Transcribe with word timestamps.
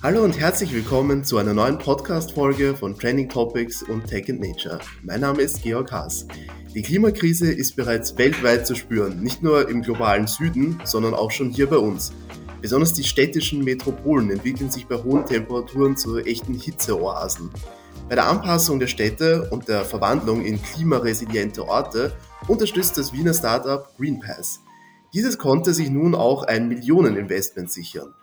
Hallo 0.00 0.22
und 0.22 0.38
herzlich 0.38 0.72
willkommen 0.72 1.24
zu 1.24 1.38
einer 1.38 1.54
neuen 1.54 1.76
Podcast-Folge 1.76 2.76
von 2.76 2.96
Trending 2.96 3.28
Topics 3.28 3.82
und 3.82 4.06
Tech 4.06 4.30
and 4.30 4.38
Nature. 4.38 4.78
Mein 5.02 5.22
Name 5.22 5.42
ist 5.42 5.60
Georg 5.64 5.90
Haas. 5.90 6.24
Die 6.72 6.82
Klimakrise 6.82 7.52
ist 7.52 7.74
bereits 7.74 8.16
weltweit 8.16 8.64
zu 8.64 8.76
spüren, 8.76 9.20
nicht 9.24 9.42
nur 9.42 9.68
im 9.68 9.82
globalen 9.82 10.28
Süden, 10.28 10.80
sondern 10.84 11.14
auch 11.14 11.32
schon 11.32 11.50
hier 11.50 11.68
bei 11.68 11.78
uns. 11.78 12.12
Besonders 12.62 12.92
die 12.92 13.02
städtischen 13.02 13.64
Metropolen 13.64 14.30
entwickeln 14.30 14.70
sich 14.70 14.86
bei 14.86 14.94
hohen 14.94 15.26
Temperaturen 15.26 15.96
zu 15.96 16.18
echten 16.18 16.54
Hitzeoasen. 16.54 17.50
Bei 18.08 18.14
der 18.14 18.28
Anpassung 18.28 18.78
der 18.78 18.86
Städte 18.86 19.50
und 19.50 19.66
der 19.66 19.84
Verwandlung 19.84 20.44
in 20.44 20.62
klimaresiliente 20.62 21.66
Orte 21.66 22.12
unterstützt 22.46 22.96
das 22.98 23.12
Wiener 23.12 23.34
Startup 23.34 23.88
GreenPass. 23.96 24.60
Dieses 25.12 25.38
konnte 25.38 25.74
sich 25.74 25.90
nun 25.90 26.14
auch 26.14 26.44
ein 26.44 26.68
Millioneninvestment 26.68 27.72
sichern. 27.72 28.14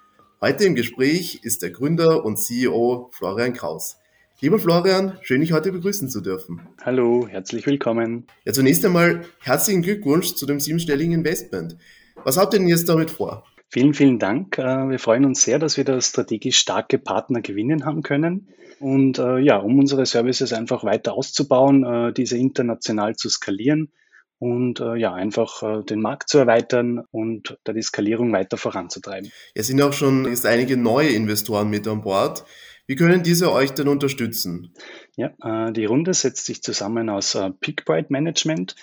Heute 0.41 0.65
im 0.65 0.75
Gespräch 0.75 1.39
ist 1.43 1.61
der 1.61 1.69
Gründer 1.69 2.25
und 2.25 2.37
CEO 2.37 3.09
Florian 3.13 3.53
Kraus. 3.53 3.97
Lieber 4.41 4.59
Florian, 4.59 5.17
schön 5.21 5.39
dich 5.39 5.53
heute 5.53 5.71
begrüßen 5.71 6.09
zu 6.09 6.19
dürfen. 6.19 6.59
Hallo, 6.83 7.25
herzlich 7.25 7.65
willkommen. 7.65 8.27
Ja, 8.43 8.51
zunächst 8.51 8.83
einmal 8.83 9.21
herzlichen 9.39 9.81
Glückwunsch 9.81 10.35
zu 10.35 10.45
dem 10.45 10.59
siebenstelligen 10.59 11.13
Investment. 11.13 11.77
Was 12.25 12.37
habt 12.37 12.53
ihr 12.53 12.59
denn 12.59 12.67
jetzt 12.67 12.89
damit 12.89 13.11
vor? 13.11 13.45
Vielen, 13.69 13.93
vielen 13.93 14.19
Dank. 14.19 14.57
Äh, 14.57 14.89
wir 14.89 14.99
freuen 14.99 15.23
uns 15.23 15.41
sehr, 15.41 15.57
dass 15.57 15.77
wir 15.77 15.85
da 15.85 16.01
strategisch 16.01 16.59
starke 16.59 16.99
Partner 16.99 17.41
gewinnen 17.41 17.85
haben 17.85 18.03
können. 18.03 18.49
Und 18.81 19.17
äh, 19.19 19.39
ja, 19.39 19.57
um 19.57 19.79
unsere 19.79 20.05
Services 20.05 20.51
einfach 20.51 20.83
weiter 20.83 21.13
auszubauen, 21.13 21.85
äh, 21.85 22.11
diese 22.11 22.37
international 22.37 23.15
zu 23.15 23.29
skalieren 23.29 23.89
und 24.39 24.79
äh, 24.79 24.95
ja, 24.95 25.13
einfach 25.13 25.63
äh, 25.63 25.83
den 25.83 26.01
Markt 26.01 26.29
zu 26.29 26.37
erweitern 26.37 27.03
und 27.11 27.57
da 27.63 27.73
die 27.73 27.81
Skalierung 27.81 28.33
weiter 28.33 28.57
voranzutreiben. 28.57 29.31
Es 29.53 29.67
sind 29.67 29.81
auch 29.81 29.93
schon 29.93 30.25
jetzt 30.25 30.45
einige 30.45 30.77
neue 30.77 31.09
Investoren 31.09 31.69
mit 31.69 31.87
an 31.87 32.01
Bord. 32.01 32.45
Wie 32.87 32.95
können 32.95 33.23
diese 33.23 33.51
euch 33.51 33.71
denn 33.71 33.87
unterstützen? 33.87 34.71
Ja, 35.15 35.31
äh, 35.41 35.71
die 35.71 35.85
Runde 35.85 36.13
setzt 36.13 36.45
sich 36.45 36.61
zusammen 36.61 37.09
aus 37.09 37.33
äh, 37.33 37.49
Peakbright 37.49 38.11
Management 38.11 38.75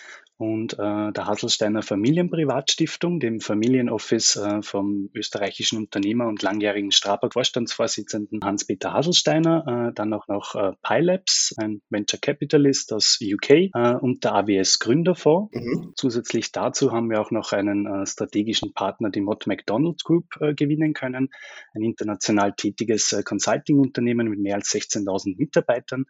und 0.43 0.73
äh, 0.73 1.13
der 1.13 1.27
Hasselsteiner 1.27 1.83
Familienprivatstiftung, 1.83 3.21
dem 3.21 3.39
Familienoffice 3.39 4.35
äh, 4.35 4.61
vom 4.63 5.09
österreichischen 5.15 5.79
Unternehmer 5.79 6.27
und 6.27 6.43
langjährigen 6.43 6.91
Strabag-Vorstandsvorsitzenden 6.91 8.41
Hans-Peter 8.43 8.93
Hasselsteiner, 8.93 9.91
äh, 9.91 9.95
dann 9.95 10.13
auch 10.13 10.27
noch 10.27 10.57
äh, 10.57 10.73
PyLabs, 10.83 11.55
ein 11.59 11.81
Venture 11.91 12.19
Capitalist 12.19 12.93
aus 12.93 13.21
UK 13.23 13.51
äh, 13.51 13.95
und 14.01 14.25
der 14.25 14.35
AWS 14.35 14.81
Gründerfonds. 14.81 15.55
Mhm. 15.55 15.93
Zusätzlich 15.95 16.51
dazu 16.51 16.91
haben 16.91 17.09
wir 17.09 17.21
auch 17.21 17.31
noch 17.31 17.53
einen 17.53 17.87
äh, 17.87 18.05
strategischen 18.05 18.75
Partner, 18.75 19.11
die 19.11 19.21
Mott 19.21 19.47
McDonald 19.47 20.03
Group, 20.03 20.25
äh, 20.41 20.55
gewinnen 20.55 20.93
können, 20.93 21.29
ein 21.73 21.83
international 21.83 22.53
tätiges 22.55 23.13
äh, 23.13 23.23
Consulting-Unternehmen 23.23 24.29
mit 24.29 24.41
mehr 24.41 24.57
als 24.57 24.73
16.000 24.73 25.37
Mitarbeitern. 25.39 26.07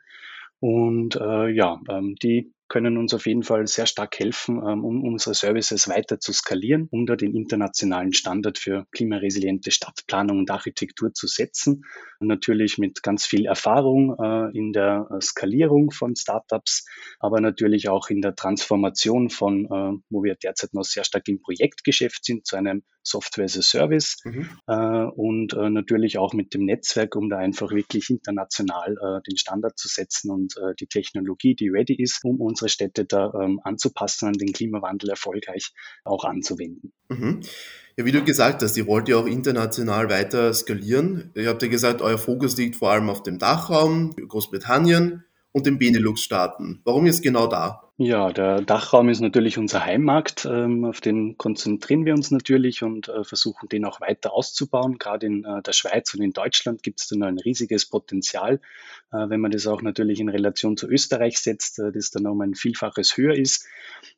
Und 0.58 1.16
äh, 1.16 1.48
ja, 1.50 1.80
ähm, 1.91 2.14
die 2.22 2.55
können 2.73 2.97
uns 2.97 3.12
auf 3.12 3.27
jeden 3.27 3.42
Fall 3.42 3.67
sehr 3.67 3.84
stark 3.84 4.19
helfen, 4.19 4.56
ähm, 4.67 4.83
um 4.83 5.05
unsere 5.05 5.34
Services 5.34 5.89
weiter 5.89 6.20
zu 6.20 6.33
skalieren, 6.33 6.89
um 6.91 7.05
da 7.05 7.17
den 7.17 7.34
internationalen 7.37 8.15
Standard 8.15 8.56
für 8.56 8.87
klimaresiliente 8.92 9.70
Stadtplanung 9.70 10.39
und 10.39 10.51
Architektur 10.51 11.12
zu 11.12 11.27
setzen. 11.27 11.84
Natürlich 12.19 12.78
mit 12.78 13.03
ganz 13.03 13.27
viel 13.27 13.45
Erfahrung 13.45 14.17
äh, 14.19 14.56
in 14.56 14.73
der 14.73 15.06
äh, 15.11 15.20
Skalierung 15.20 15.91
von 15.91 16.17
Startups, 16.17 16.87
aber 17.20 17.43
natürlich 17.43 17.91
auch 17.91 18.09
in 18.09 18.23
der 18.23 18.34
Transformation 18.34 19.28
von, 19.28 19.67
äh, 19.67 20.03
wo 20.09 20.25
wir 20.25 20.37
derzeit 20.37 20.73
noch 20.73 20.84
sehr 20.84 21.05
stark 21.05 21.28
im 21.28 21.43
Projektgeschäft 21.43 22.25
sind, 22.25 22.47
zu 22.47 22.56
einem 22.56 22.84
Software 23.03 23.45
as 23.45 23.58
a 23.58 23.62
Service 23.62 24.19
mhm. 24.25 24.48
und 25.17 25.53
natürlich 25.53 26.19
auch 26.19 26.33
mit 26.33 26.55
dem 26.55 26.64
Netzwerk, 26.64 27.17
um 27.17 27.28
da 27.28 27.39
einfach 27.39 27.72
wirklich 27.72 28.11
international 28.11 29.22
den 29.28 29.37
Standard 29.37 29.78
zu 29.78 29.88
setzen 29.88 30.31
und 30.31 30.54
die 30.81 30.87
Technologie, 30.87 31.54
die 31.54 31.69
ready 31.69 32.00
ist, 32.00 32.21
um 32.25 32.41
uns 32.41 32.62
unsere 32.62 32.69
Städte 32.69 33.04
da 33.04 33.32
ähm, 33.43 33.60
anzupassen, 33.65 34.28
an 34.28 34.34
den 34.34 34.53
Klimawandel 34.53 35.10
erfolgreich 35.10 35.72
auch 36.04 36.25
anzuwenden. 36.25 36.93
Mhm. 37.09 37.41
Ja, 37.97 38.04
wie 38.04 38.12
du 38.12 38.25
gesagt 38.25 38.62
hast, 38.62 38.76
ihr 38.76 38.87
wollt 38.87 39.09
ja 39.09 39.16
auch 39.16 39.26
international 39.26 40.09
weiter 40.09 40.55
skalieren. 40.55 41.31
Ihr 41.34 41.49
habt 41.49 41.62
ja 41.62 41.69
gesagt, 41.69 42.00
euer 42.00 42.19
Fokus 42.19 42.56
liegt 42.56 42.76
vor 42.76 42.91
allem 42.91 43.10
auf 43.10 43.22
dem 43.22 43.38
Dachraum, 43.38 44.15
Großbritannien 44.16 45.25
und 45.50 45.66
den 45.66 45.78
Benelux-Staaten. 45.78 46.81
Warum 46.84 47.06
jetzt 47.06 47.22
genau 47.22 47.47
da? 47.47 47.91
Ja, 48.04 48.32
der 48.32 48.62
Dachraum 48.62 49.08
ist 49.10 49.20
natürlich 49.20 49.58
unser 49.58 49.86
Heimmarkt. 49.86 50.44
Ähm, 50.44 50.84
auf 50.84 51.00
den 51.00 51.38
konzentrieren 51.38 52.04
wir 52.04 52.14
uns 52.14 52.32
natürlich 52.32 52.82
und 52.82 53.06
äh, 53.08 53.22
versuchen, 53.22 53.68
den 53.68 53.84
auch 53.84 54.00
weiter 54.00 54.32
auszubauen. 54.32 54.98
Gerade 54.98 55.26
in 55.26 55.44
äh, 55.44 55.62
der 55.62 55.72
Schweiz 55.72 56.12
und 56.12 56.20
in 56.20 56.32
Deutschland 56.32 56.82
gibt 56.82 57.00
es 57.00 57.06
da 57.06 57.14
noch 57.14 57.28
ein 57.28 57.38
riesiges 57.38 57.88
Potenzial. 57.88 58.60
Äh, 59.12 59.28
wenn 59.28 59.40
man 59.40 59.52
das 59.52 59.68
auch 59.68 59.82
natürlich 59.82 60.18
in 60.18 60.28
Relation 60.28 60.76
zu 60.76 60.88
Österreich 60.88 61.38
setzt, 61.38 61.78
das 61.78 62.10
dann 62.10 62.26
um 62.26 62.40
ein 62.40 62.56
Vielfaches 62.56 63.16
höher 63.16 63.36
ist. 63.36 63.68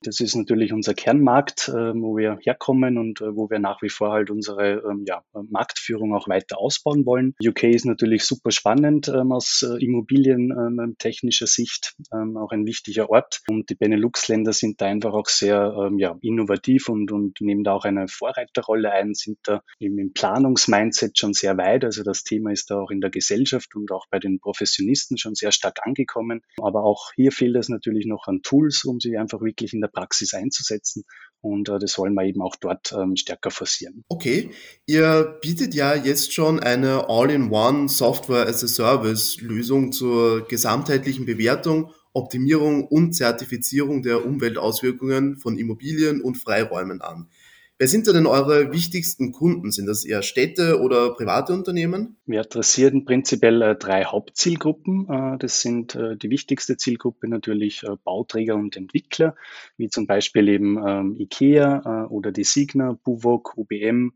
Das 0.02 0.18
ist 0.20 0.34
natürlich 0.34 0.72
unser 0.72 0.94
Kernmarkt, 0.94 1.68
wo 1.68 2.16
wir 2.16 2.38
herkommen 2.40 2.96
und 2.96 3.20
wo 3.20 3.50
wir 3.50 3.58
nach 3.58 3.82
wie 3.82 3.90
vor 3.90 4.12
halt 4.12 4.30
unsere 4.30 4.82
ähm, 4.88 5.04
ja, 5.06 5.22
Marktführung 5.32 6.14
auch 6.14 6.28
weiter 6.28 6.58
ausbauen 6.58 7.04
wollen. 7.04 7.34
UK 7.44 7.64
ist 7.64 7.84
natürlich 7.84 8.24
super 8.24 8.50
spannend 8.50 9.08
ähm, 9.08 9.32
aus 9.32 9.62
immobilientechnischer 9.62 11.46
Sicht, 11.46 11.96
auch 12.10 12.50
ein 12.50 12.66
wichtiger 12.66 13.10
Ort. 13.10 13.42
Und 13.48 13.73
die 13.74 13.78
Benelux-Länder 13.78 14.52
sind 14.52 14.80
da 14.80 14.86
einfach 14.86 15.12
auch 15.12 15.26
sehr 15.26 15.74
ähm, 15.78 15.98
ja, 15.98 16.16
innovativ 16.22 16.88
und, 16.88 17.10
und 17.10 17.40
nehmen 17.40 17.64
da 17.64 17.72
auch 17.74 17.84
eine 17.84 18.06
Vorreiterrolle 18.08 18.92
ein, 18.92 19.14
sind 19.14 19.38
da 19.42 19.62
eben 19.78 19.98
im 19.98 20.12
Planungsmindset 20.12 21.18
schon 21.18 21.32
sehr 21.32 21.56
weit. 21.58 21.84
Also 21.84 22.02
das 22.02 22.22
Thema 22.22 22.52
ist 22.52 22.70
da 22.70 22.78
auch 22.78 22.90
in 22.90 23.00
der 23.00 23.10
Gesellschaft 23.10 23.74
und 23.74 23.90
auch 23.90 24.06
bei 24.10 24.18
den 24.18 24.38
Professionisten 24.38 25.18
schon 25.18 25.34
sehr 25.34 25.52
stark 25.52 25.78
angekommen. 25.84 26.42
Aber 26.62 26.84
auch 26.84 27.12
hier 27.14 27.32
fehlt 27.32 27.56
es 27.56 27.68
natürlich 27.68 28.06
noch 28.06 28.26
an 28.26 28.42
Tools, 28.42 28.84
um 28.84 29.00
sie 29.00 29.18
einfach 29.18 29.40
wirklich 29.40 29.72
in 29.72 29.80
der 29.80 29.88
Praxis 29.88 30.34
einzusetzen. 30.34 31.04
Und 31.40 31.68
äh, 31.68 31.78
das 31.78 31.98
wollen 31.98 32.14
wir 32.14 32.24
eben 32.24 32.42
auch 32.42 32.56
dort 32.56 32.92
ähm, 32.92 33.16
stärker 33.16 33.50
forcieren. 33.50 34.04
Okay, 34.08 34.50
ihr 34.86 35.38
bietet 35.42 35.74
ja 35.74 35.94
jetzt 35.94 36.32
schon 36.32 36.60
eine 36.60 37.08
All-in-One 37.08 37.88
Software 37.88 38.46
as 38.46 38.64
a 38.64 38.68
Service 38.68 39.40
Lösung 39.40 39.92
zur 39.92 40.46
gesamtheitlichen 40.46 41.26
Bewertung 41.26 41.92
Optimierung 42.14 42.86
und 42.86 43.12
Zertifizierung 43.12 44.02
der 44.02 44.25
Umweltauswirkungen 44.25 45.36
von 45.36 45.58
Immobilien 45.58 46.22
und 46.22 46.36
Freiräumen 46.36 47.02
an. 47.02 47.28
Wer 47.76 47.88
sind 47.88 48.06
denn 48.06 48.26
eure 48.26 48.72
wichtigsten 48.72 49.32
Kunden? 49.32 49.72
Sind 49.72 49.86
das 49.86 50.04
eher 50.04 50.22
Städte 50.22 50.80
oder 50.80 51.12
private 51.14 51.52
Unternehmen? 51.52 52.16
Wir 52.25 52.41
adressieren 52.42 53.04
prinzipiell 53.04 53.60
äh, 53.62 53.75
drei 53.75 54.04
Hauptzielgruppen. 54.04 55.08
Äh, 55.08 55.38
das 55.38 55.60
sind 55.60 55.97
äh, 55.97 56.16
die 56.16 56.30
wichtigste 56.30 56.76
Zielgruppe 56.76 57.26
natürlich 57.26 57.84
Bauträger 58.04 58.54
und 58.54 58.76
Entwickler, 58.76 59.34
wie 59.76 59.88
zum 59.88 60.06
Beispiel 60.06 60.48
eben 60.48 60.78
ähm, 60.86 61.16
IKEA 61.19 62.06
oder 62.10 62.31
die 62.31 62.44
Signa, 62.44 62.96
Buwok, 63.02 63.54
UBM, 63.56 64.12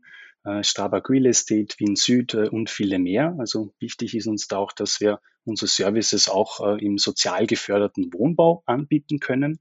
Strabag 0.61 1.09
Real 1.09 1.25
Estate, 1.25 1.75
Wien 1.79 1.95
Süd 1.95 2.33
äh, 2.33 2.47
und 2.49 2.69
viele 2.69 2.97
mehr. 2.99 3.35
Also 3.39 3.73
wichtig 3.79 4.15
ist 4.15 4.27
uns 4.27 4.47
da 4.47 4.57
auch, 4.57 4.71
dass 4.71 4.99
wir 5.01 5.19
unsere 5.43 5.67
Services 5.67 6.29
auch 6.29 6.65
äh, 6.65 6.85
im 6.85 6.97
sozial 6.97 7.45
geförderten 7.45 8.13
Wohnbau 8.13 8.63
anbieten 8.65 9.19
können, 9.19 9.59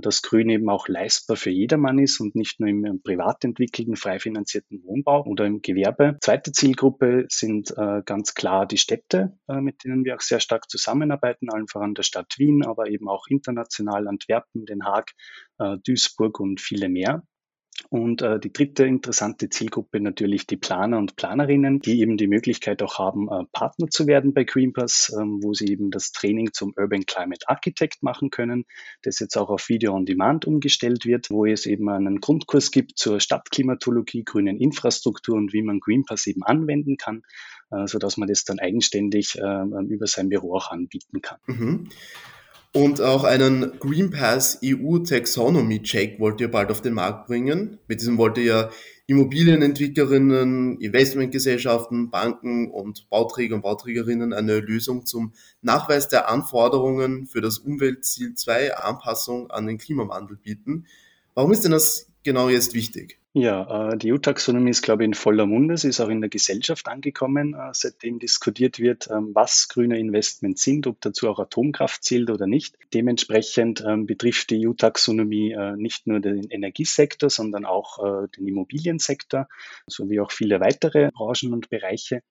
dass 0.00 0.22
Grün 0.22 0.48
eben 0.48 0.70
auch 0.70 0.86
leistbar 0.86 1.36
für 1.36 1.50
jedermann 1.50 1.98
ist 1.98 2.20
und 2.20 2.36
nicht 2.36 2.60
nur 2.60 2.68
im 2.68 3.02
privat 3.02 3.42
entwickelten, 3.42 3.96
frei 3.96 4.20
finanzierten 4.20 4.84
Wohnbau 4.84 5.24
oder 5.24 5.44
im 5.44 5.60
Gewerbe. 5.60 6.18
Zweite 6.20 6.52
Zielgruppe 6.52 7.26
sind 7.28 7.74
ganz 8.06 8.34
klar 8.34 8.64
die 8.64 8.78
Städte, 8.78 9.36
mit 9.48 9.82
denen 9.82 10.04
wir 10.04 10.14
auch 10.14 10.20
sehr 10.20 10.38
stark 10.38 10.70
zusammenarbeiten, 10.70 11.50
allen 11.50 11.66
voran 11.66 11.94
der 11.94 12.04
Stadt 12.04 12.32
Wien, 12.38 12.64
aber 12.64 12.90
eben 12.90 13.08
auch 13.08 13.26
international 13.26 14.06
Antwerpen, 14.06 14.66
Den 14.66 14.84
Haag, 14.84 15.14
Duisburg 15.84 16.38
und 16.38 16.60
viele 16.60 16.88
mehr. 16.88 17.24
Und 17.88 18.22
äh, 18.22 18.38
die 18.38 18.52
dritte 18.52 18.84
interessante 18.84 19.48
Zielgruppe 19.48 20.00
natürlich 20.00 20.46
die 20.46 20.56
Planer 20.56 20.98
und 20.98 21.16
Planerinnen, 21.16 21.80
die 21.80 22.00
eben 22.00 22.16
die 22.16 22.26
Möglichkeit 22.26 22.82
auch 22.82 22.98
haben, 22.98 23.28
äh, 23.28 23.44
Partner 23.52 23.88
zu 23.88 24.06
werden 24.06 24.34
bei 24.34 24.44
Greenpass, 24.44 25.14
ähm, 25.18 25.42
wo 25.42 25.52
sie 25.52 25.68
eben 25.68 25.90
das 25.90 26.12
Training 26.12 26.52
zum 26.52 26.74
Urban 26.76 27.04
Climate 27.06 27.48
Architect 27.48 28.02
machen 28.02 28.30
können, 28.30 28.64
das 29.02 29.18
jetzt 29.18 29.36
auch 29.36 29.50
auf 29.50 29.68
Video 29.68 29.94
on 29.94 30.06
Demand 30.06 30.46
umgestellt 30.46 31.04
wird, 31.04 31.30
wo 31.30 31.44
es 31.46 31.66
eben 31.66 31.88
einen 31.88 32.20
Grundkurs 32.20 32.70
gibt 32.70 32.98
zur 32.98 33.20
Stadtklimatologie, 33.20 34.24
grünen 34.24 34.58
Infrastruktur 34.58 35.36
und 35.36 35.52
wie 35.52 35.62
man 35.62 35.80
Greenpass 35.80 36.26
eben 36.26 36.42
anwenden 36.42 36.96
kann, 36.96 37.22
äh, 37.70 37.86
sodass 37.86 38.16
man 38.16 38.28
das 38.28 38.44
dann 38.44 38.58
eigenständig 38.58 39.36
äh, 39.38 39.64
über 39.86 40.06
sein 40.06 40.28
Büro 40.28 40.54
auch 40.54 40.70
anbieten 40.70 41.20
kann. 41.20 41.38
Mhm. 41.46 41.88
Und 42.74 43.02
auch 43.02 43.24
einen 43.24 43.78
Green 43.80 44.10
Pass 44.10 44.58
EU 44.64 44.98
Taxonomy 44.98 45.82
Check 45.82 46.18
wollt 46.18 46.40
ihr 46.40 46.50
bald 46.50 46.70
auf 46.70 46.80
den 46.80 46.94
Markt 46.94 47.26
bringen. 47.26 47.78
Mit 47.86 48.00
diesem 48.00 48.16
wollt 48.16 48.38
ihr 48.38 48.70
Immobilienentwicklerinnen, 49.06 50.80
Investmentgesellschaften, 50.80 52.10
Banken 52.10 52.70
und 52.70 53.10
Bauträger 53.10 53.56
und 53.56 53.62
Bauträgerinnen 53.62 54.32
eine 54.32 54.60
Lösung 54.60 55.04
zum 55.04 55.34
Nachweis 55.60 56.08
der 56.08 56.30
Anforderungen 56.30 57.26
für 57.26 57.42
das 57.42 57.58
Umweltziel 57.58 58.32
2 58.32 58.74
Anpassung 58.74 59.50
an 59.50 59.66
den 59.66 59.76
Klimawandel 59.76 60.38
bieten. 60.38 60.86
Warum 61.34 61.52
ist 61.52 61.64
denn 61.64 61.72
das 61.72 62.11
genau 62.22 62.48
jetzt 62.48 62.74
wichtig? 62.74 63.18
Ja, 63.34 63.92
äh, 63.92 63.96
die 63.96 64.12
EU-Taxonomie 64.12 64.70
ist, 64.70 64.82
glaube 64.82 65.04
ich, 65.04 65.06
in 65.06 65.14
voller 65.14 65.46
Munde. 65.46 65.78
Sie 65.78 65.88
ist 65.88 66.00
auch 66.00 66.10
in 66.10 66.20
der 66.20 66.28
Gesellschaft 66.28 66.86
angekommen, 66.86 67.54
äh, 67.54 67.70
seitdem 67.72 68.18
diskutiert 68.18 68.78
wird, 68.78 69.08
ähm, 69.10 69.30
was 69.32 69.68
grüne 69.68 69.98
Investments 69.98 70.62
sind, 70.62 70.86
ob 70.86 71.00
dazu 71.00 71.30
auch 71.30 71.38
Atomkraft 71.38 72.04
zählt 72.04 72.28
oder 72.28 72.46
nicht. 72.46 72.76
Dementsprechend 72.92 73.82
ähm, 73.86 74.04
betrifft 74.04 74.50
die 74.50 74.68
EU-Taxonomie 74.68 75.52
äh, 75.52 75.76
nicht 75.76 76.06
nur 76.06 76.20
den 76.20 76.50
Energiesektor, 76.50 77.30
sondern 77.30 77.64
auch 77.64 78.26
den 78.36 78.46
Immobiliensektor 78.46 79.48
sowie 79.86 80.20
auch 80.20 80.30
viele 80.30 80.60
weitere 80.60 81.10
Branchen 81.12 81.52
und 81.52 81.70
Bereiche. 81.70 82.22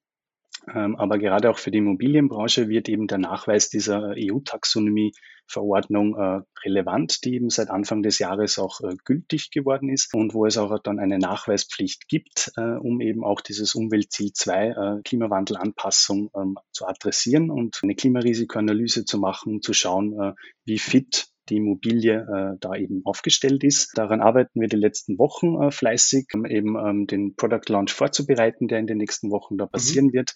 Ähm, 0.74 0.96
aber 0.96 1.18
gerade 1.18 1.50
auch 1.50 1.58
für 1.58 1.72
die 1.72 1.80
Immobilienbranche 1.80 2.70
wird 2.70 2.88
eben 2.88 3.08
der 3.08 3.18
Nachweis 3.18 3.70
dieser 3.70 4.14
EU-Taxonomie-Verordnung 4.16 6.16
äh, 6.16 6.42
relevant, 6.64 7.24
die 7.24 7.36
eben 7.36 7.50
seit 7.50 7.70
Anfang 7.70 8.04
des 8.04 8.20
Jahres 8.20 8.60
auch 8.60 8.82
äh, 8.82 8.96
gültig 9.04 9.52
geworden 9.52 9.90
ist 9.90 10.14
und 10.14 10.34
wo 10.34 10.46
es 10.46 10.58
auch 10.58 10.78
dann 10.80 11.00
eine 11.00 11.18
Nachweispflicht 11.18 12.08
gibt, 12.08 12.52
äh, 12.58 12.62
um 12.62 13.02
eben 13.02 13.24
auch 13.24 13.42
dieses 13.42 13.74
Umweltziel 13.74 14.34
2, 14.34 15.02
Klimawandelanpassung, 15.04 16.30
ähm, 16.36 16.58
zu 16.72 16.86
adressieren 16.86 17.50
und 17.50 17.80
eine 17.82 17.96
Klimarisikoanalyse 17.96 19.06
zu 19.06 19.18
machen, 19.18 19.62
zu 19.62 19.74
schauen, 19.74 20.36
wie 20.66 20.78
fit 20.78 21.31
die 21.52 21.58
Immobilie 21.58 22.16
äh, 22.16 22.58
da 22.60 22.74
eben 22.76 23.02
aufgestellt 23.04 23.64
ist. 23.64 23.92
Daran 23.96 24.22
arbeiten 24.22 24.60
wir 24.60 24.70
die 24.70 24.78
letzten 24.78 25.20
Wochen 25.20 25.62
äh, 25.62 25.72
fleißig, 25.72 26.28
um 26.34 26.46
eben 26.46 26.78
ähm, 26.78 27.08
den 27.08 27.36
Product 27.36 27.68
Launch 27.68 27.92
vorzubereiten, 27.92 28.68
der 28.68 28.80
in 28.80 28.88
den 28.88 28.98
nächsten 28.98 29.30
Wochen 29.32 29.58
da 29.58 29.66
mhm. 29.66 29.70
passieren 29.70 30.06
mhm. 30.08 30.14
wird 30.14 30.34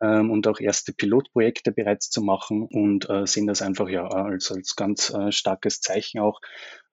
ähm, 0.00 0.30
und 0.30 0.48
auch 0.48 0.58
erste 0.58 0.92
Pilotprojekte 0.94 1.70
bereits 1.70 2.08
zu 2.10 2.22
machen 2.22 2.62
und 2.62 3.08
äh, 3.10 3.26
sehen 3.26 3.46
das 3.46 3.60
einfach 3.60 3.88
ja 3.88 4.06
als, 4.06 4.50
als 4.50 4.74
ganz 4.74 5.12
starkes 5.28 5.80
Zeichen 5.80 6.20
auch, 6.20 6.40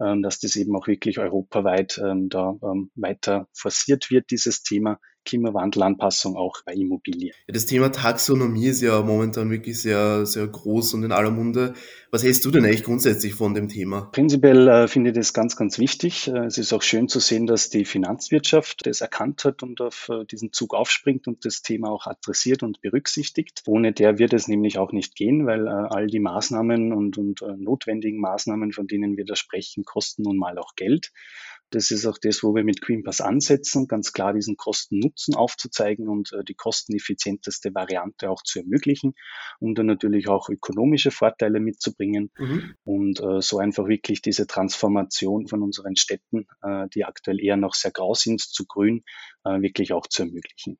ähm, 0.01 0.21
dass 0.21 0.39
das 0.39 0.56
eben 0.57 0.75
auch 0.75 0.88
wirklich 0.88 1.18
europaweit 1.18 2.00
da 2.01 2.56
weiter 2.95 3.47
forciert 3.53 4.09
wird, 4.12 4.31
dieses 4.31 4.63
Thema 4.63 5.00
Klimawandelanpassung 5.25 6.35
auch 6.35 6.62
bei 6.65 6.73
Immobilien. 6.73 7.33
Das 7.47 7.65
Thema 7.65 7.91
Taxonomie 7.91 8.68
ist 8.68 8.81
ja 8.81 9.01
momentan 9.01 9.50
wirklich 9.50 9.81
sehr, 9.81 10.25
sehr 10.25 10.47
groß 10.47 10.94
und 10.95 11.03
in 11.03 11.12
aller 11.12 11.31
Munde. 11.31 11.73
Was 12.12 12.23
hältst 12.23 12.44
du 12.44 12.51
denn 12.51 12.65
eigentlich 12.65 12.83
grundsätzlich 12.83 13.33
von 13.35 13.53
dem 13.53 13.69
Thema? 13.69 14.09
Prinzipiell 14.12 14.68
äh, 14.68 14.88
finde 14.89 15.12
ich 15.12 15.15
das 15.15 15.33
ganz, 15.33 15.56
ganz 15.56 15.79
wichtig. 15.79 16.27
Äh, 16.27 16.45
es 16.45 16.57
ist 16.57 16.73
auch 16.73 16.81
schön 16.81 17.07
zu 17.07 17.19
sehen, 17.19 17.47
dass 17.47 17.69
die 17.69 17.85
Finanzwirtschaft 17.85 18.85
das 18.85 19.00
erkannt 19.00 19.45
hat 19.45 19.63
und 19.63 19.79
auf 19.79 20.09
äh, 20.09 20.25
diesen 20.25 20.51
Zug 20.51 20.73
aufspringt 20.73 21.27
und 21.27 21.45
das 21.45 21.62
Thema 21.62 21.89
auch 21.89 22.07
adressiert 22.07 22.63
und 22.63 22.81
berücksichtigt. 22.81 23.63
Ohne 23.65 23.94
der 23.94 24.19
wird 24.19 24.33
es 24.33 24.50
nämlich 24.50 24.77
auch 24.77 24.91
nicht 24.91 25.15
gehen, 25.15 25.45
weil 25.45 25.68
äh, 25.68 25.69
all 25.69 26.07
die 26.07 26.19
Maßnahmen 26.19 26.91
und, 26.91 27.18
und 27.18 27.41
äh, 27.41 27.56
notwendigen 27.56 28.19
Maßnahmen, 28.19 28.73
von 28.73 28.88
denen 28.88 29.15
wir 29.15 29.23
da 29.23 29.38
sprechen, 29.38 29.85
kosten 29.85 30.23
nun 30.23 30.38
mal 30.38 30.57
auch 30.57 30.75
Geld. 30.75 31.13
Das 31.71 31.89
ist 31.89 32.06
auch 32.06 32.18
das, 32.18 32.44
wo 32.44 32.53
wir 32.53 32.63
mit 32.63 32.81
QueenPass 32.81 33.21
ansetzen, 33.21 33.88
ganz 33.88 34.12
klar 34.12 34.33
diesen 34.33 34.57
Kosten-Nutzen 34.57 35.35
aufzuzeigen 35.35 36.09
und 36.09 36.31
äh, 36.33 36.44
die 36.44 36.53
kosteneffizienteste 36.53 37.73
Variante 37.73 38.29
auch 38.29 38.44
zu 38.44 38.59
ermöglichen, 38.59 39.13
um 39.59 39.73
dann 39.73 39.85
natürlich 39.85 40.27
auch 40.27 40.50
ökonomische 40.50 41.12
Vorteile 41.12 41.59
mitzubringen 41.59 42.29
mhm. 42.38 42.75
und 42.83 43.19
äh, 43.21 43.41
so 43.41 43.57
einfach 43.59 43.88
wirklich 43.88 44.21
diese 44.21 44.47
Transformation 44.47 45.47
von 45.47 45.63
unseren 45.63 45.95
Städten, 45.95 46.45
äh, 46.62 46.88
die 46.94 47.06
aktuell 47.06 47.39
eher 47.39 47.57
noch 47.57 47.73
sehr 47.73 47.91
grau 47.91 48.13
sind, 48.13 48.41
zu 48.41 48.65
grün, 48.65 49.03
wirklich 49.44 49.91
auch 49.94 50.06
zu 50.06 50.23
ermöglichen. 50.23 50.77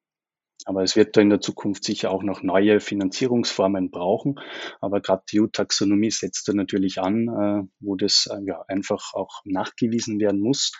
Aber 0.65 0.83
es 0.83 0.95
wird 0.95 1.17
da 1.17 1.21
in 1.21 1.29
der 1.29 1.41
Zukunft 1.41 1.83
sicher 1.83 2.11
auch 2.11 2.23
noch 2.23 2.43
neue 2.43 2.79
Finanzierungsformen 2.79 3.91
brauchen. 3.91 4.39
Aber 4.79 5.01
gerade 5.01 5.23
die 5.31 5.41
EU-Taxonomie 5.41 6.11
setzt 6.11 6.47
da 6.47 6.53
natürlich 6.53 6.99
an, 6.99 7.27
äh, 7.27 7.67
wo 7.79 7.95
das 7.95 8.27
äh, 8.31 8.43
ja 8.45 8.63
einfach 8.67 9.13
auch 9.13 9.41
nachgewiesen 9.45 10.19
werden 10.19 10.41
muss 10.41 10.71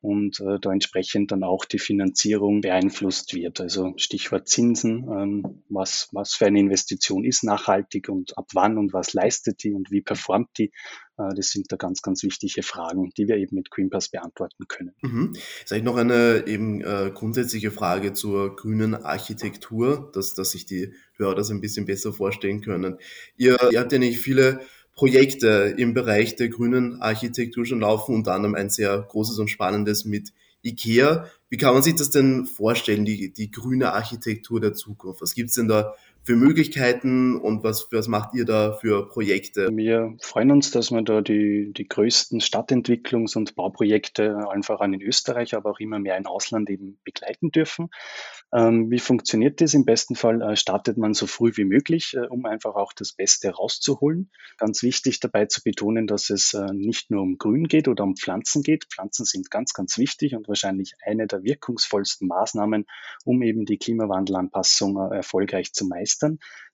und 0.00 0.40
äh, 0.40 0.58
da 0.60 0.72
entsprechend 0.72 1.30
dann 1.30 1.42
auch 1.42 1.64
die 1.64 1.78
Finanzierung 1.78 2.62
beeinflusst 2.62 3.34
wird. 3.34 3.60
Also 3.60 3.92
Stichwort 3.96 4.48
Zinsen, 4.48 5.06
ähm, 5.10 5.62
was, 5.68 6.08
was 6.12 6.34
für 6.34 6.46
eine 6.46 6.58
Investition 6.58 7.24
ist 7.24 7.44
nachhaltig 7.44 8.08
und 8.08 8.36
ab 8.38 8.48
wann 8.54 8.78
und 8.78 8.92
was 8.92 9.12
leistet 9.12 9.62
die 9.62 9.74
und 9.74 9.90
wie 9.90 10.00
performt 10.00 10.48
die. 10.56 10.72
Äh, 11.18 11.34
das 11.36 11.50
sind 11.50 11.70
da 11.70 11.76
ganz, 11.76 12.00
ganz 12.00 12.22
wichtige 12.22 12.62
Fragen, 12.62 13.10
die 13.16 13.28
wir 13.28 13.36
eben 13.36 13.56
mit 13.56 13.70
GreenPass 13.70 14.08
beantworten 14.08 14.66
können. 14.68 14.94
Mhm. 15.02 15.32
Ist 15.64 15.72
eigentlich 15.72 15.84
noch 15.84 15.96
eine 15.96 16.44
eben 16.46 16.80
äh, 16.80 17.10
grundsätzliche 17.14 17.70
Frage 17.70 18.14
zur 18.14 18.56
grünen 18.56 18.94
Architektur, 18.94 20.10
dass, 20.14 20.34
dass 20.34 20.52
sich 20.52 20.64
die 20.64 20.94
Hörer 21.16 21.34
das 21.34 21.50
ein 21.50 21.60
bisschen 21.60 21.84
besser 21.84 22.14
vorstellen 22.14 22.62
können. 22.62 22.96
Ihr, 23.36 23.58
ihr 23.70 23.80
habt 23.80 23.92
ja 23.92 23.98
nicht 23.98 24.18
viele 24.18 24.60
Projekte 25.00 25.74
im 25.78 25.94
Bereich 25.94 26.36
der 26.36 26.50
grünen 26.50 27.00
Architektur 27.00 27.64
schon 27.64 27.80
laufen, 27.80 28.14
unter 28.14 28.34
anderem 28.34 28.54
ein 28.54 28.68
sehr 28.68 28.98
großes 29.00 29.38
und 29.38 29.48
spannendes 29.48 30.04
mit 30.04 30.34
IKEA. 30.62 31.24
Wie 31.48 31.56
kann 31.56 31.72
man 31.72 31.82
sich 31.82 31.94
das 31.94 32.10
denn 32.10 32.44
vorstellen, 32.44 33.06
die, 33.06 33.32
die 33.32 33.50
grüne 33.50 33.94
Architektur 33.94 34.60
der 34.60 34.74
Zukunft? 34.74 35.22
Was 35.22 35.34
gibt's 35.34 35.54
denn 35.54 35.68
da 35.68 35.94
für 36.22 36.36
Möglichkeiten 36.36 37.36
und 37.36 37.64
was, 37.64 37.88
was 37.90 38.08
macht 38.08 38.34
ihr 38.34 38.44
da 38.44 38.72
für 38.72 39.08
Projekte? 39.08 39.68
Wir 39.72 40.14
freuen 40.20 40.50
uns, 40.50 40.70
dass 40.70 40.90
wir 40.90 41.02
da 41.02 41.20
die, 41.20 41.72
die 41.72 41.88
größten 41.88 42.40
Stadtentwicklungs- 42.40 43.36
und 43.36 43.54
Bauprojekte 43.54 44.36
allen 44.48 44.62
voran 44.62 44.92
in 44.92 45.02
Österreich, 45.02 45.54
aber 45.54 45.70
auch 45.70 45.80
immer 45.80 45.98
mehr 45.98 46.16
im 46.16 46.26
Ausland 46.26 46.70
eben 46.70 46.98
begleiten 47.04 47.50
dürfen. 47.50 47.88
Ähm, 48.52 48.90
wie 48.90 48.98
funktioniert 48.98 49.60
das? 49.60 49.74
Im 49.74 49.84
besten 49.84 50.16
Fall 50.16 50.42
äh, 50.42 50.56
startet 50.56 50.98
man 50.98 51.14
so 51.14 51.26
früh 51.26 51.52
wie 51.54 51.64
möglich, 51.64 52.14
äh, 52.14 52.26
um 52.26 52.46
einfach 52.46 52.74
auch 52.74 52.92
das 52.92 53.12
Beste 53.12 53.50
rauszuholen. 53.50 54.30
Ganz 54.58 54.82
wichtig 54.82 55.20
dabei 55.20 55.46
zu 55.46 55.62
betonen, 55.62 56.08
dass 56.08 56.30
es 56.30 56.54
äh, 56.54 56.72
nicht 56.72 57.10
nur 57.12 57.22
um 57.22 57.38
Grün 57.38 57.68
geht 57.68 57.86
oder 57.86 58.02
um 58.02 58.16
Pflanzen 58.16 58.62
geht. 58.62 58.86
Pflanzen 58.92 59.24
sind 59.24 59.50
ganz, 59.52 59.72
ganz 59.72 59.98
wichtig 59.98 60.34
und 60.34 60.48
wahrscheinlich 60.48 60.94
eine 61.04 61.28
der 61.28 61.44
wirkungsvollsten 61.44 62.26
Maßnahmen, 62.26 62.86
um 63.24 63.42
eben 63.42 63.66
die 63.66 63.78
Klimawandelanpassung 63.78 64.96
äh, 64.96 65.16
erfolgreich 65.16 65.72
zu 65.72 65.86
meistern. 65.86 66.09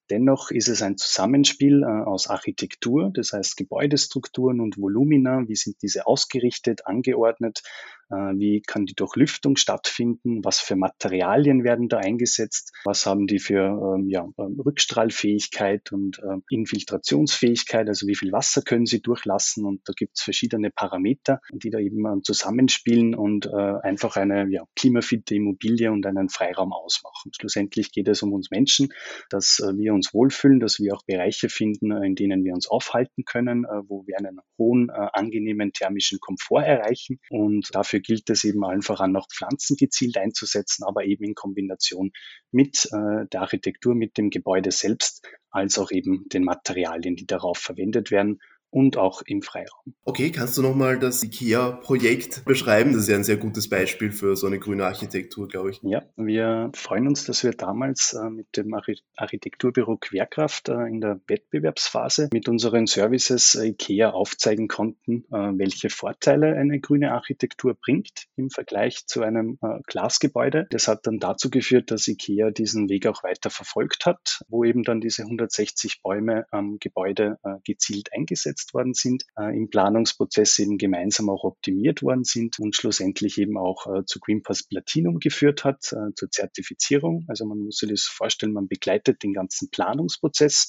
Dennoch 0.09 0.50
ist 0.53 0.69
es 0.69 0.83
ein 0.83 0.97
Zusammenspiel 0.97 1.83
äh, 1.83 1.87
aus 1.87 2.29
Architektur, 2.29 3.11
das 3.12 3.33
heißt 3.33 3.56
Gebäudestrukturen 3.56 4.61
und 4.61 4.79
Volumina, 4.79 5.43
wie 5.49 5.56
sind 5.56 5.83
diese 5.83 6.06
ausgerichtet, 6.06 6.87
angeordnet, 6.87 7.62
wie 8.08 8.62
kann 8.67 8.87
die 8.87 8.94
Durchlüftung 8.94 9.56
stattfinden, 9.56 10.44
was 10.44 10.61
für 10.61 10.76
Materialien 10.76 11.64
werden 11.64 11.88
da 11.88 11.99
eingesetzt, 11.99 12.73
was 12.85 13.06
haben 13.06 13.26
die 13.26 13.38
für 13.38 13.97
ähm, 13.97 14.08
ja, 14.08 14.29
ähm, 14.38 14.61
Rückstrahlfähigkeit 14.64 15.93
und 15.93 16.19
äh, 16.19 16.38
Infiltrationsfähigkeit, 16.50 17.88
also 17.88 18.06
wie 18.06 18.14
viel 18.14 18.32
Wasser 18.32 18.62
können 18.62 18.87
sie 18.87 19.00
durchlassen? 19.00 19.64
Und 19.64 19.81
da 19.87 19.93
gibt 19.97 20.17
es 20.17 20.23
verschiedene 20.23 20.70
Parameter, 20.70 21.41
die 21.53 21.70
da 21.70 21.79
eben 21.79 22.05
äh, 22.06 22.23
zusammenspielen 22.23 23.14
und 23.14 23.47
äh, 23.47 23.50
einfach 23.82 24.17
eine 24.17 24.49
ja, 24.50 24.62
klimafitte 24.75 25.35
Immobilie 25.35 25.90
und 25.90 26.07
einen 26.07 26.28
Freiraum 26.28 26.73
ausmachen. 26.73 27.33
Schlussendlich 27.38 27.92
geht 27.92 28.09
es 28.09 28.23
um 28.23 28.33
uns 28.33 28.50
Menschen, 28.50 28.88
dass 29.31 29.61
äh, 29.61 29.76
wir 29.76 29.95
uns 29.95 30.14
wohlfühlen, 30.14 30.61
dass 30.61 30.78
wir 30.78 30.95
auch 30.95 31.02
Bereiche 31.04 31.49
finden, 31.49 31.90
äh, 31.90 32.07
in 32.07 32.14
denen 32.14 32.45
wir 32.45 32.54
uns 32.54 32.69
aufhalten 32.69 33.25
können, 33.25 33.64
wo 33.88 34.07
wir 34.07 34.19
einen 34.19 34.40
hohen, 34.59 34.90
angenehmen 34.90 35.73
thermischen 35.73 36.19
Komfort 36.21 36.62
erreichen. 36.62 37.19
Und 37.31 37.69
dafür 37.73 37.96
Dafür 37.97 38.03
gilt 38.03 38.29
es 38.29 38.45
eben 38.45 38.62
allen 38.62 38.83
voran 38.83 39.17
auch 39.17 39.26
Pflanzen 39.29 39.76
gezielt 39.76 40.19
einzusetzen, 40.19 40.85
aber 40.85 41.05
eben 41.05 41.25
in 41.25 41.35
Kombination 41.35 42.12
mit 42.50 42.87
äh, 42.93 43.26
der 43.33 43.41
Architektur, 43.41 43.95
mit 43.95 44.19
dem 44.19 44.29
Gebäude 44.29 44.71
selbst, 44.71 45.26
als 45.50 45.79
auch 45.79 45.91
eben 45.91 46.29
den 46.29 46.45
Materialien, 46.45 47.17
die 47.17 47.26
darauf 47.26 47.57
verwendet 47.57 48.11
werden 48.11 48.41
und 48.70 48.96
auch 48.96 49.23
im 49.23 49.42
Freiraum. 49.42 49.94
Okay, 50.04 50.30
kannst 50.30 50.58
du 50.58 50.62
nochmal 50.62 50.99
das 50.99 51.23
IKEA-Projekt 51.23 52.44
beschreiben? 52.44 52.92
Das 52.92 53.02
ist 53.02 53.08
ja 53.08 53.16
ein 53.16 53.25
sehr 53.25 53.37
gutes 53.37 53.68
Beispiel 53.68 54.12
für 54.12 54.37
so 54.37 54.46
eine 54.46 54.58
grüne 54.58 54.85
Architektur, 54.85 55.49
glaube 55.49 55.70
ich. 55.70 55.80
Ja, 55.82 56.02
wir 56.16 56.70
freuen 56.75 57.06
uns, 57.06 57.25
dass 57.25 57.42
wir 57.42 57.52
damals 57.52 58.12
äh, 58.12 58.28
mit 58.28 58.56
dem 58.56 58.75
Architekturbüro 59.16 59.96
Querkraft 59.96 60.68
äh, 60.68 60.87
in 60.88 61.00
der 61.00 61.20
Wettbewerbsphase 61.26 62.28
mit 62.32 62.49
unseren 62.49 62.87
Services 62.87 63.54
äh, 63.54 63.68
IKEA 63.68 64.11
aufzeigen 64.11 64.68
konnten, 64.68 65.25
welche 65.30 65.90
Vorteile 65.90 66.56
eine 66.56 66.80
grüne 66.80 67.12
Architektur 67.12 67.75
bringt 67.75 68.26
im 68.37 68.50
Vergleich 68.50 69.06
zu 69.06 69.23
einem 69.23 69.58
Glasgebäude. 69.87 70.66
Das 70.70 70.88
hat 70.88 71.06
dann 71.06 71.18
dazu 71.18 71.50
geführt, 71.50 71.90
dass 71.90 72.08
IKEA 72.08 72.50
diesen 72.50 72.88
Weg 72.88 73.06
auch 73.06 73.23
weiter 73.23 73.50
verfolgt 73.50 74.06
hat, 74.06 74.42
wo 74.49 74.64
eben 74.64 74.82
dann 74.82 75.00
diese 75.00 75.23
160 75.23 76.02
Bäume 76.02 76.46
am 76.50 76.78
Gebäude 76.78 77.38
gezielt 77.64 78.12
eingesetzt 78.12 78.56
umgesetzt 78.57 78.75
worden 78.75 78.95
sind, 78.95 79.25
äh, 79.39 79.57
im 79.57 79.69
Planungsprozess 79.71 80.59
eben 80.59 80.79
gemeinsam 80.79 81.29
auch 81.31 81.45
optimiert 81.45 82.03
worden 82.03 82.25
sind 82.25 82.59
und 82.59 82.75
schlussendlich 82.75 83.39
eben 83.39 83.59
auch 83.59 83.87
äh, 83.87 84.05
zu 84.05 84.19
Greenpass 84.21 84.65
Platinum 84.65 85.19
geführt 85.19 85.65
hat, 85.65 85.93
äh, 85.93 86.15
zur 86.15 86.31
Zertifizierung. 86.31 87.25
Also 87.29 87.45
man 87.45 87.59
muss 87.59 87.79
sich 87.79 87.91
das 87.91 88.03
vorstellen, 88.03 88.53
man 88.53 88.69
begleitet 88.69 89.23
den 89.23 89.33
ganzen 89.33 89.71
Planungsprozess, 89.71 90.69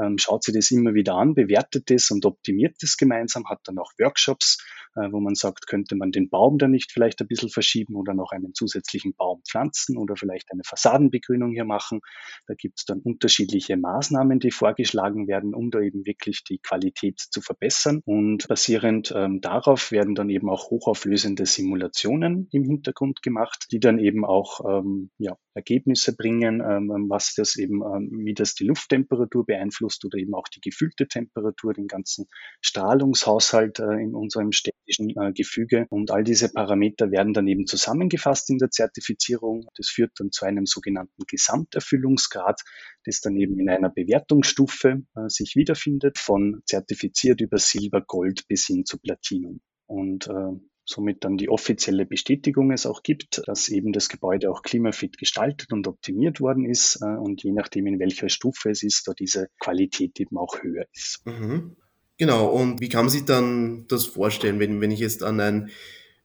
ähm, 0.00 0.16
schaut 0.18 0.44
sich 0.44 0.54
das 0.54 0.70
immer 0.70 0.94
wieder 0.94 1.14
an, 1.14 1.34
bewertet 1.34 1.90
das 1.90 2.10
und 2.10 2.24
optimiert 2.24 2.76
das 2.80 2.96
gemeinsam, 2.96 3.48
hat 3.48 3.60
dann 3.64 3.78
auch 3.78 3.92
Workshops, 3.98 4.58
wo 4.94 5.20
man 5.20 5.34
sagt, 5.34 5.66
könnte 5.66 5.96
man 5.96 6.12
den 6.12 6.30
Baum 6.30 6.58
dann 6.58 6.70
nicht 6.70 6.92
vielleicht 6.92 7.20
ein 7.20 7.28
bisschen 7.28 7.48
verschieben 7.48 7.96
oder 7.96 8.14
noch 8.14 8.32
einen 8.32 8.54
zusätzlichen 8.54 9.14
Baum 9.14 9.42
pflanzen 9.48 9.96
oder 9.96 10.16
vielleicht 10.16 10.50
eine 10.52 10.62
Fassadenbegrünung 10.64 11.52
hier 11.52 11.64
machen. 11.64 12.00
Da 12.46 12.54
gibt 12.54 12.78
es 12.78 12.84
dann 12.84 13.00
unterschiedliche 13.00 13.76
Maßnahmen, 13.76 14.38
die 14.38 14.50
vorgeschlagen 14.50 15.26
werden, 15.28 15.54
um 15.54 15.70
da 15.70 15.80
eben 15.80 16.06
wirklich 16.06 16.44
die 16.44 16.58
Qualität 16.58 17.20
zu 17.20 17.40
verbessern. 17.40 18.00
Und 18.04 18.48
basierend 18.48 19.12
ähm, 19.14 19.40
darauf 19.40 19.90
werden 19.90 20.14
dann 20.14 20.30
eben 20.30 20.48
auch 20.48 20.70
hochauflösende 20.70 21.46
Simulationen 21.46 22.48
im 22.52 22.64
Hintergrund 22.64 23.22
gemacht, 23.22 23.66
die 23.70 23.80
dann 23.80 23.98
eben 23.98 24.24
auch 24.24 24.60
ähm, 24.68 25.10
ja, 25.18 25.36
Ergebnisse 25.54 26.14
bringen, 26.16 26.60
ähm, 26.60 27.06
was 27.08 27.34
das 27.34 27.56
eben, 27.56 27.82
ähm, 27.82 28.10
wie 28.24 28.34
das 28.34 28.54
die 28.54 28.64
Lufttemperatur 28.64 29.46
beeinflusst 29.46 30.04
oder 30.04 30.18
eben 30.18 30.34
auch 30.34 30.48
die 30.48 30.60
gefühlte 30.60 31.06
Temperatur, 31.06 31.72
den 31.72 31.86
ganzen 31.86 32.26
Strahlungshaushalt 32.60 33.78
äh, 33.78 34.02
in 34.02 34.14
unserem 34.14 34.52
städtischen 34.52 35.10
äh, 35.10 35.32
Gefüge. 35.32 35.86
Und 35.90 36.10
all 36.10 36.24
diese 36.24 36.52
Parameter 36.52 37.10
werden 37.10 37.32
dann 37.32 37.46
eben 37.46 37.66
zusammengefasst 37.66 38.50
in 38.50 38.58
der 38.58 38.70
Zertifizierung. 38.70 39.66
Das 39.76 39.88
führt 39.88 40.12
dann 40.18 40.32
zu 40.32 40.44
einem 40.44 40.66
sogenannten 40.66 41.22
Gesamterfüllungsgrad, 41.26 42.60
das 43.04 43.20
dann 43.20 43.36
eben 43.36 43.58
in 43.60 43.68
einer 43.68 43.90
Bewertungsstufe 43.90 45.02
äh, 45.14 45.28
sich 45.28 45.54
wiederfindet, 45.54 46.18
von 46.18 46.62
zertifiziert 46.66 47.40
über 47.40 47.58
Silber, 47.58 48.02
Gold 48.02 48.46
bis 48.48 48.66
hin 48.66 48.84
zu 48.84 48.98
Platinum. 48.98 49.60
Und 49.86 50.26
äh, 50.26 50.58
somit 50.84 51.24
dann 51.24 51.36
die 51.36 51.48
offizielle 51.48 52.06
Bestätigung 52.06 52.70
es 52.70 52.86
auch 52.86 53.02
gibt, 53.02 53.42
dass 53.46 53.68
eben 53.68 53.92
das 53.92 54.08
Gebäude 54.08 54.50
auch 54.50 54.62
klimafit 54.62 55.18
gestaltet 55.18 55.72
und 55.72 55.86
optimiert 55.86 56.40
worden 56.40 56.64
ist 56.64 57.00
äh, 57.02 57.16
und 57.16 57.42
je 57.42 57.52
nachdem, 57.52 57.86
in 57.86 57.98
welcher 57.98 58.28
Stufe 58.28 58.70
es 58.70 58.82
ist, 58.82 59.08
da 59.08 59.12
diese 59.14 59.48
Qualität 59.58 60.20
eben 60.20 60.36
auch 60.36 60.62
höher 60.62 60.86
ist. 60.92 61.22
Mhm. 61.24 61.76
Genau, 62.16 62.46
und 62.46 62.80
wie 62.80 62.88
kann 62.88 63.06
man 63.06 63.10
sich 63.10 63.24
dann 63.24 63.86
das 63.88 64.06
vorstellen, 64.06 64.60
wenn, 64.60 64.80
wenn 64.80 64.92
ich 64.92 65.00
jetzt 65.00 65.22
an 65.22 65.40
ein 65.40 65.70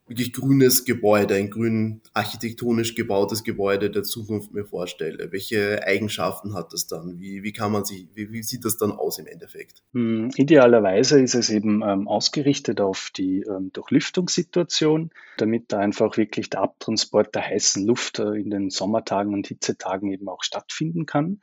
wirklich 0.10 0.34
grünes 0.34 0.86
Gebäude, 0.86 1.36
ein 1.36 1.50
grün 1.50 2.01
architektonisch 2.13 2.96
gebautes 2.96 3.44
Gebäude 3.44 3.92
der 3.92 4.04
Zukunft 4.04 4.51
mir 4.51 4.66
vorstelle? 4.66 5.32
Welche 5.32 5.86
Eigenschaften 5.86 6.56
hat 6.56 6.74
das 6.74 6.88
dann? 6.88 7.20
Wie, 7.20 7.44
wie 7.44 7.54
kann 7.54 7.72
man 7.72 7.86
sich, 7.86 8.08
wie, 8.16 8.32
wie 8.32 8.44
sieht 8.44 8.66
das 8.66 8.78
dann 8.78 8.92
aus 8.92 9.20
im 9.20 9.28
Endeffekt? 9.28 9.84
Hm, 9.94 10.32
idealerweise 10.36 11.22
ist 11.22 11.36
es 11.36 11.50
eben 11.50 11.84
ähm, 11.84 12.08
ausgerichtet 12.08 12.82
auf 12.82 13.12
die 13.16 13.42
ähm, 13.42 13.72
Durchlüftungssituation, 13.72 15.12
damit 15.38 15.72
da 15.72 15.80
einfach 15.80 16.18
wirklich 16.18 16.50
der 16.50 16.62
Abtransport 16.62 17.36
der 17.36 17.48
heißen 17.48 17.86
Luft 17.86 18.20
äh, 18.20 18.34
in 18.34 18.50
den 18.50 18.70
Sommertagen 18.72 19.34
und 19.34 19.48
Hitzetagen 19.48 20.12
eben 20.12 20.28
auch 20.28 20.44
stattfinden 20.44 21.06
kann. 21.06 21.39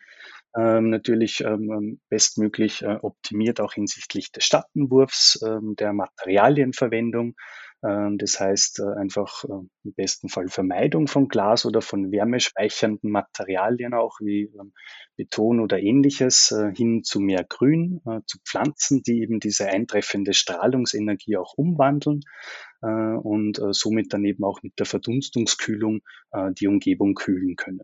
Ähm, 0.57 0.89
natürlich 0.91 1.43
ähm, 1.43 1.71
ähm 1.71 2.01
bestmöglich 2.09 2.83
äh, 2.83 2.99
optimiert 3.03 3.61
auch 3.61 3.75
hinsichtlich 3.75 4.33
des 4.33 4.45
Schattenwurfs, 4.45 5.41
ähm, 5.47 5.77
der 5.77 5.93
Materialienverwendung 5.93 7.37
das 8.19 8.41
heißt 8.41 8.81
äh, 8.81 8.99
einfach 8.99 9.45
äh, 9.45 9.49
im 9.85 9.95
besten 9.95 10.29
Fall 10.29 10.49
Vermeidung 10.49 11.07
von 11.07 11.29
Glas 11.29 11.67
oder 11.67 11.83
von 11.83 12.11
wärmespeichernden 12.11 13.11
Materialien 13.11 13.95
auch 13.95 14.19
wie 14.21 14.51
ähm, 14.59 14.73
Beton 15.17 15.61
oder 15.61 15.79
ähnliches 15.79 16.53
äh, 16.53 16.75
hin 16.75 17.05
zu 17.05 17.21
mehr 17.21 17.45
Grün, 17.49 18.01
zu 18.27 18.39
Pflanzen, 18.45 19.03
die 19.03 19.21
eben 19.23 19.41
diese 19.41 19.69
eintreffende 19.69 20.35
Strahlungsenergie 20.35 21.37
auch 21.37 21.55
umwandeln 21.57 22.21
und 22.81 23.59
somit 23.71 24.13
dann 24.13 24.25
eben 24.25 24.45
auch 24.45 24.63
mit 24.63 24.79
der 24.79 24.87
Verdunstungskühlung 24.87 26.01
die 26.59 26.69
Umgebung 26.69 27.15
kühlen 27.15 27.57
können. 27.57 27.81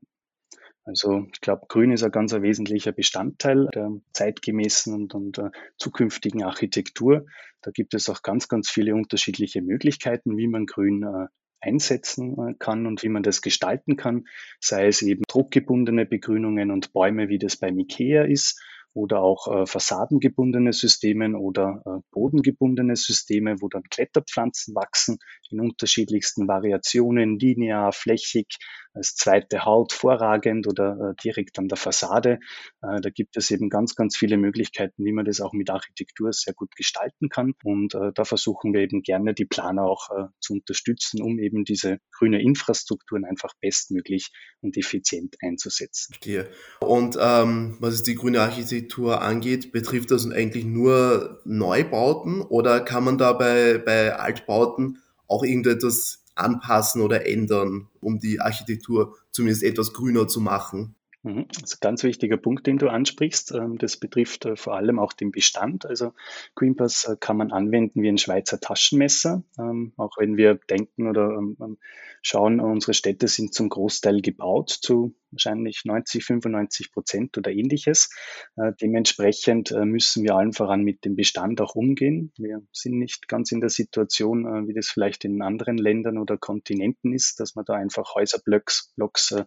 Also 0.85 1.27
ich 1.33 1.41
glaube, 1.41 1.67
Grün 1.69 1.93
ist 1.93 2.03
ein 2.03 2.11
ganz 2.11 2.33
wesentlicher 2.33 2.93
Bestandteil 2.93 3.69
der 3.75 3.93
zeitgemäßen 4.13 4.93
und, 4.93 5.15
und 5.15 5.39
uh, 5.39 5.51
zukünftigen 5.79 6.43
Architektur. 6.43 7.27
Da 7.61 7.71
gibt 7.71 7.95
es 7.95 8.09
auch 8.09 8.23
ganz, 8.23 8.49
ganz 8.49 8.69
viele 8.69 8.95
unterschiedliche 8.95 9.63
Möglichkeiten, 9.63 10.37
wie 10.37 10.49
man 10.49 10.67
Grün 10.67 11.05
uh, 11.05 11.27
einsetzen 11.61 12.35
uh, 12.37 12.55
kann 12.59 12.87
und 12.87 13.05
wie 13.05 13.09
man 13.09 13.23
das 13.23 13.43
gestalten 13.43 13.97
kann, 13.97 14.27
sei 14.59 14.89
es 14.89 15.03
eben 15.03 15.23
druckgebundene 15.29 16.05
Begrünungen 16.05 16.73
und 16.73 16.93
Bäume, 16.93 17.29
wie 17.29 17.39
das 17.39 17.57
beim 17.57 17.79
IKEA 17.79 18.25
ist, 18.25 18.61
oder 18.95 19.23
auch 19.23 19.49
äh, 19.49 19.67
fassadengebundene 19.67 20.73
Systeme 20.73 21.39
oder 21.39 21.83
äh, 21.87 22.01
bodengebundene 22.11 22.97
Systeme, 22.97 23.57
wo 23.61 23.69
dann 23.69 23.83
Kletterpflanzen 23.85 24.75
wachsen 24.75 25.19
in 25.51 25.61
unterschiedlichsten 25.61 26.49
Variationen, 26.49 27.39
linear, 27.39 27.93
flächig, 27.93 28.59
als 28.95 29.15
zweite 29.15 29.65
Haut 29.65 29.93
vorragend 29.93 30.67
oder 30.67 31.13
äh, 31.13 31.23
direkt 31.23 31.59
an 31.59 31.69
der 31.69 31.79
Fassade. 31.79 32.39
Äh, 32.83 33.01
da 33.01 33.09
gibt 33.09 33.37
es 33.37 33.51
eben 33.51 33.71
ganz, 33.71 33.95
ganz 33.95 34.17
viele 34.17 34.37
Möglichkeiten, 34.37 35.05
wie 35.05 35.13
man 35.13 35.25
das 35.25 35.41
auch 35.41 35.53
mit 35.53 35.71
Architektur 35.71 36.33
sehr 36.33 36.53
gut 36.53 36.77
gestalten 36.77 37.29
kann. 37.31 37.55
Und 37.65 37.95
äh, 37.95 38.13
da 38.15 38.25
versuchen 38.25 38.75
wir 38.75 38.81
eben 38.81 39.03
gerne 39.03 39.33
die 39.33 39.47
Planer 39.47 39.85
auch 39.85 40.11
äh, 40.11 40.25
zu 40.41 40.55
unterstützen, 40.55 41.23
um 41.23 41.39
eben 41.39 41.65
diese 41.65 41.99
grüne 42.13 42.43
Infrastrukturen 42.43 43.25
einfach 43.25 43.55
bestmöglich 43.61 44.31
und 44.61 44.77
effizient 44.77 45.37
einzusetzen. 45.41 46.15
Okay. 46.17 46.45
Und 46.81 47.17
ähm, 47.19 47.77
was 47.81 47.95
es 47.95 48.03
die 48.03 48.15
grüne 48.15 48.41
Architektur 48.41 48.82
angeht, 49.21 49.73
betrifft 49.73 50.11
das 50.11 50.31
eigentlich 50.31 50.65
nur 50.65 51.41
Neubauten 51.45 52.43
oder 52.43 52.81
kann 52.81 53.05
man 53.05 53.19
da 53.19 53.33
bei, 53.33 53.79
bei 53.79 54.15
Altbauten 54.15 54.99
auch 55.27 55.45
irgendetwas 55.45 56.25
anpassen 56.35 57.03
oder 57.03 57.27
ändern, 57.27 57.89
um 58.01 58.19
die 58.19 58.41
Architektur 58.41 59.17
zumindest 59.31 59.63
etwas 59.63 59.93
grüner 59.93 60.29
zu 60.29 60.41
machen. 60.41 60.95
Mhm. 61.23 61.47
Das 61.49 61.63
ist 61.63 61.77
ein 61.77 61.81
ganz 61.81 62.03
wichtiger 62.03 62.37
Punkt, 62.37 62.67
den 62.67 62.79
du 62.79 62.89
ansprichst. 62.89 63.53
Ähm, 63.53 63.79
das 63.79 63.97
betrifft 63.97 64.45
äh, 64.45 64.57
vor 64.57 64.75
allem 64.75 64.99
auch 64.99 65.13
den 65.13 65.31
Bestand. 65.31 65.87
Also 65.87 66.13
Greenpass 66.55 67.05
äh, 67.05 67.17
kann 67.19 67.37
man 67.37 67.53
anwenden 67.53 68.03
wie 68.03 68.09
ein 68.09 68.19
Schweizer 68.19 68.61
Taschenmesser. 68.61 69.43
Ähm, 69.59 69.93
auch 69.97 70.19
wenn 70.19 70.37
wir 70.37 70.59
denken 70.69 71.09
oder 71.09 71.31
ähm, 71.31 71.79
schauen, 72.23 72.61
unsere 72.61 72.95
Städte 72.95 73.29
sind 73.29 73.55
zum 73.55 73.69
Großteil 73.69 74.21
gebaut 74.21 74.71
zu 74.71 75.15
wahrscheinlich 75.33 75.83
90, 75.85 76.25
95 76.25 76.93
Prozent 76.93 77.39
oder 77.39 77.51
ähnliches. 77.51 78.11
Äh, 78.57 78.73
dementsprechend 78.81 79.71
äh, 79.73 79.85
müssen 79.85 80.23
wir 80.25 80.37
allen 80.37 80.53
voran 80.53 80.83
mit 80.83 81.05
dem 81.05 81.17
Bestand 81.17 81.61
auch 81.61 81.75
umgehen. 81.75 82.33
Wir 82.37 82.63
sind 82.73 82.99
nicht 82.99 83.29
ganz 83.29 83.53
in 83.53 83.61
der 83.61 83.71
Situation, 83.71 84.47
äh, 84.47 84.69
wie 84.69 84.75
das 84.75 84.89
vielleicht 84.89 85.25
in 85.25 85.43
anderen 85.43 85.79
Ländern 85.79 86.19
oder 86.19 86.37
Kontinenten 86.37 87.13
ist, 87.13 87.41
dass 87.41 87.55
man 87.55 87.65
da 87.65 87.75
einfach 87.75 88.15
Häuserblocks 88.15 88.93
Blocks, 88.97 89.33
äh, 89.33 89.45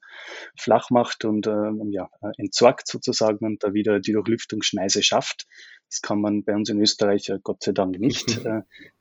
flach 0.57 0.89
macht 0.89 1.25
und 1.25 1.47
ähm, 1.47 1.91
ja, 1.91 2.09
äh, 2.21 2.31
entsorgt 2.37 2.87
sozusagen 2.87 3.45
und 3.45 3.63
da 3.63 3.73
wieder 3.73 3.99
die 3.99 4.13
Durchlüftungsschneise 4.13 5.03
schafft. 5.03 5.47
Das 5.89 6.01
kann 6.01 6.19
man 6.19 6.43
bei 6.43 6.55
uns 6.55 6.69
in 6.69 6.81
Österreich 6.81 7.29
äh, 7.29 7.39
Gott 7.41 7.63
sei 7.63 7.71
Dank 7.71 7.99
nicht. 7.99 8.41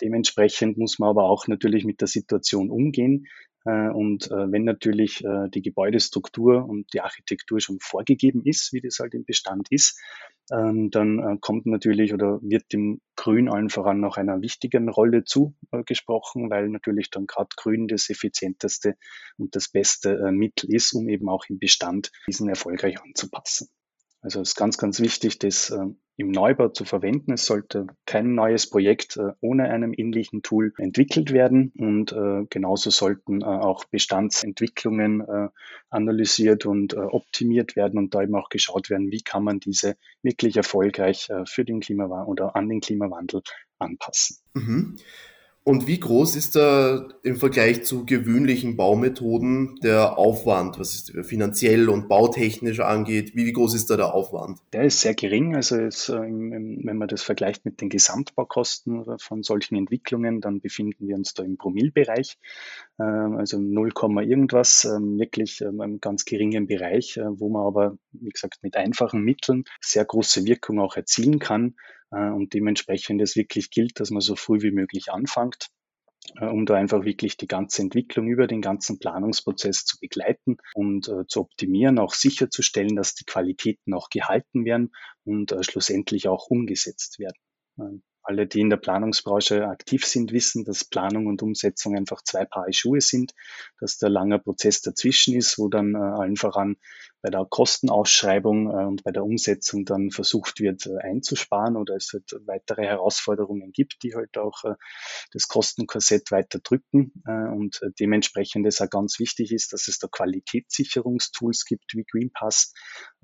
dementsprechend 0.01 0.79
muss 0.79 0.99
man 0.99 1.11
aber 1.11 1.25
auch 1.25 1.49
natürlich 1.49 1.85
mit 1.85 2.01
der 2.01 2.09
Situation 2.09 2.71
umgehen. 2.71 3.27
Äh, 3.65 3.89
und 3.89 4.31
äh, 4.31 4.53
wenn 4.53 4.65
natürlich 4.65 5.25
äh, 5.25 5.49
die 5.49 5.63
Gebäudestruktur 5.63 6.67
und 6.69 6.93
die 6.93 7.01
Architektur 7.01 7.61
schon 7.61 7.79
vorgegeben 7.81 8.43
ist, 8.45 8.73
wie 8.73 8.81
das 8.81 8.99
halt 8.99 9.15
im 9.15 9.25
Bestand 9.25 9.71
ist, 9.71 9.99
ähm, 10.53 10.91
dann 10.91 11.41
kommt 11.41 11.65
natürlich 11.65 12.13
oder 12.13 12.39
wird 12.43 12.71
dem 12.75 13.01
Grün 13.17 13.49
allen 13.49 13.71
voran 13.71 14.01
noch 14.01 14.19
einer 14.19 14.43
wichtigen 14.43 14.91
Rolle 14.91 15.25
zugesprochen, 15.25 16.51
weil 16.51 16.69
natürlich 16.69 17.11
dann 17.11 17.27
gerade 17.27 17.49
Grün 17.57 17.89
das 17.89 18.11
effizienteste 18.11 18.97
und 19.39 19.57
das 19.57 19.71
beste 19.71 20.31
Mittel 20.33 20.71
ist, 20.71 20.93
um 20.93 21.09
eben 21.09 21.31
auch 21.31 21.47
im 21.49 21.59
Bestand 21.59 22.13
diesen 22.27 22.51
erfolgreich 22.51 23.01
anzupassen. 23.01 23.69
Also 24.21 24.43
es 24.43 24.51
ist 24.51 24.57
ganz, 24.57 24.77
ganz 24.77 25.01
wichtig, 25.01 25.39
das 25.39 25.71
äh, 25.71 25.87
im 26.17 26.31
Neubau 26.31 26.69
zu 26.69 26.85
verwenden. 26.85 27.33
Es 27.33 27.47
sollte 27.47 27.87
kein 28.07 28.35
neues 28.35 28.69
Projekt 28.71 29.17
äh, 29.17 29.33
ohne 29.41 29.65
einem 29.71 29.93
ähnlichen 29.97 30.43
Tool 30.43 30.73
entwickelt 30.79 31.33
werden 31.33 31.73
und 31.77 32.13
äh, 32.13 32.45
genauso 32.51 32.91
sollten 32.91 33.43
äh, 33.43 33.45
auch 33.45 33.85
Bestandsentwicklungen 33.85 35.25
analysiert 35.91 36.67
und 36.67 36.95
optimiert 36.95 37.77
werden 37.77 37.99
und 37.99 38.15
da 38.15 38.23
eben 38.23 38.35
auch 38.35 38.49
geschaut 38.49 38.91
werden, 38.91 39.11
wie 39.11 39.23
kann 39.23 39.45
man 39.45 39.61
diese 39.61 39.97
wirklich 40.23 40.57
erfolgreich 40.57 41.29
für 41.47 41.65
den 41.65 41.81
Klimawandel 41.81 42.31
oder 42.31 42.57
an 42.57 42.69
den 42.69 42.81
Klimawandel 42.81 43.43
anpassen. 43.79 44.39
Mhm. 44.55 44.97
Und 45.67 45.87
wie 45.87 45.99
groß 45.99 46.37
ist 46.37 46.57
da 46.57 47.09
im 47.23 47.37
Vergleich 47.37 47.85
zu 47.85 48.05
gewöhnlichen 48.05 48.77
Baumethoden 48.77 49.79
der 49.83 50.19
Aufwand, 50.19 50.79
was 50.79 50.95
es 50.95 51.27
finanziell 51.27 51.89
und 51.89 52.07
bautechnisch 52.07 52.81
angeht? 52.81 53.35
Wie, 53.35 53.51
groß 53.51 53.75
ist 53.75 53.89
da 53.89 53.97
der 53.97 54.13
Aufwand? 54.13 54.59
Der 54.75 54.85
ist 54.85 55.01
sehr 55.01 55.15
gering. 55.15 55.57
Also 55.57 55.77
es, 55.77 56.11
äh, 56.11 56.21
wenn 56.21 56.99
man 56.99 57.09
das 57.09 57.23
vergleicht 57.23 57.65
mit 57.65 57.81
den 57.81 57.89
Gesamtbaukosten 57.89 59.07
von 59.19 59.43
solchen 59.43 59.77
Entwicklungen, 59.77 60.43
dann 60.43 60.61
befinden 60.61 61.09
wir 61.09 61.17
uns 61.17 61.33
da 61.33 61.43
im 61.43 61.57
Promillbereich. 61.57 62.37
Ähm, 63.01 63.37
also 63.39 63.59
0, 63.59 63.91
irgendwas, 64.21 64.85
ähm, 64.85 65.19
wirklich 65.19 65.63
ähm, 65.63 65.81
einem 65.81 65.99
ganz 65.99 66.27
geringen 66.27 66.67
Bereich, 66.67 67.17
äh, 67.17 67.41
wo 67.41 67.49
man 67.49 67.67
aber, 67.67 67.97
wie 68.13 68.29
gesagt, 68.29 68.59
mit 68.61 68.77
einfachen 68.77 69.23
Mitteln 69.23 69.65
sehr 69.81 70.05
große 70.05 70.45
Wirkung 70.45 70.79
auch 70.79 70.97
erzielen 70.97 71.39
kann 71.39 71.69
äh, 71.69 72.04
und 72.15 72.55
dementsprechend 72.55 73.21
es 73.23 73.37
wirklich 73.37 73.71
gilt, 73.71 74.01
dass 74.01 74.11
man 74.11 74.21
so 74.21 74.37
früh 74.37 74.63
wie 74.63 74.71
möglich 74.71 75.11
anfängt, 75.11 75.69
äh, 76.37 76.47
um 76.47 76.67
da 76.67 76.75
einfach 76.75 77.05
wirklich 77.05 77.37
die 77.37 77.47
ganze 77.47 77.83
Entwicklung 77.83 78.29
über 78.29 78.47
den 78.47 78.63
ganzen 78.63 78.99
Planungsprozess 78.99 79.85
zu 79.85 79.99
begleiten 80.01 80.57
und 80.75 81.09
äh, 81.09 81.27
zu 81.27 81.41
optimieren, 81.41 81.99
auch 81.99 82.15
sicherzustellen, 82.15 82.97
dass 82.97 83.15
die 83.15 83.25
Qualitäten 83.25 83.95
auch 83.95 84.09
gehalten 84.11 84.65
werden 84.65 84.93
und 85.25 85.53
äh, 85.53 85.63
schlussendlich 85.63 86.29
auch 86.29 86.47
umgesetzt 86.49 87.19
werden. 87.19 88.03
Alle, 88.25 88.47
die 88.47 88.61
in 88.61 88.71
der 88.71 88.79
Planungsbranche 88.79 89.67
aktiv 89.69 90.05
sind, 90.07 90.33
wissen, 90.33 90.65
dass 90.65 90.85
Planung 90.85 91.27
und 91.27 91.43
Umsetzung 91.43 91.97
einfach 91.97 92.23
zwei 92.23 92.45
Paar 92.45 92.67
Schuhe 92.73 93.01
sind, 93.01 93.33
dass 93.79 93.99
da 93.99 94.09
langer 94.09 94.39
Prozess 94.39 94.81
dazwischen 94.81 95.37
ist, 95.37 95.59
wo 95.59 95.69
dann 95.69 95.95
äh, 95.95 95.99
allen 95.99 96.37
voran 96.37 96.77
bei 97.25 97.31
der 97.31 97.47
Kostenausschreibung 97.49 98.69
äh, 98.69 98.85
und 98.85 99.03
bei 99.03 99.11
der 99.11 99.25
Umsetzung 99.25 99.85
dann 99.85 100.11
versucht 100.11 100.61
wird 100.61 100.87
äh, 100.87 100.99
einzusparen 100.99 101.77
oder 101.77 101.97
es 101.97 102.11
halt 102.13 102.35
weitere 102.47 102.85
Herausforderungen 102.85 103.73
gibt, 103.73 104.03
die 104.03 104.15
halt 104.15 104.37
auch 104.37 104.65
äh, 104.65 104.75
das 105.33 105.49
Kostenkorsett 105.49 106.31
weiter 106.31 106.59
drücken 106.59 107.13
äh, 107.27 107.49
und 107.51 107.81
dementsprechend 107.99 108.67
es 108.67 108.81
auch 108.81 108.91
ganz 108.91 109.19
wichtig 109.19 109.53
ist, 109.53 109.73
dass 109.73 109.89
es 109.89 109.99
da 109.99 110.09
Qualitätssicherungstools 110.09 111.65
gibt 111.65 111.95
wie 111.95 112.05
GreenPass, 112.05 112.75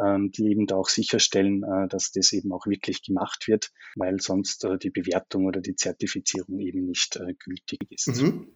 ähm, 0.03 0.31
die 0.31 0.51
eben 0.51 0.67
da 0.67 0.77
auch 0.77 0.89
sicherstellen, 0.89 1.63
äh, 1.63 1.89
dass 1.89 2.11
das 2.11 2.33
eben 2.33 2.53
auch 2.53 2.67
wirklich 2.67 3.03
gemacht 3.03 3.49
wird, 3.49 3.71
weil 3.97 4.21
sonst 4.21 4.65
äh, 4.65 4.79
die 4.91 5.01
Bewertung 5.01 5.47
oder 5.47 5.61
die 5.61 5.77
Zertifizierung 5.77 6.61
eben 6.61 6.87
nicht 6.87 7.17
äh, 7.17 7.35
gültig 7.35 7.81
ist. 7.91 8.09
Mhm. 8.21 8.49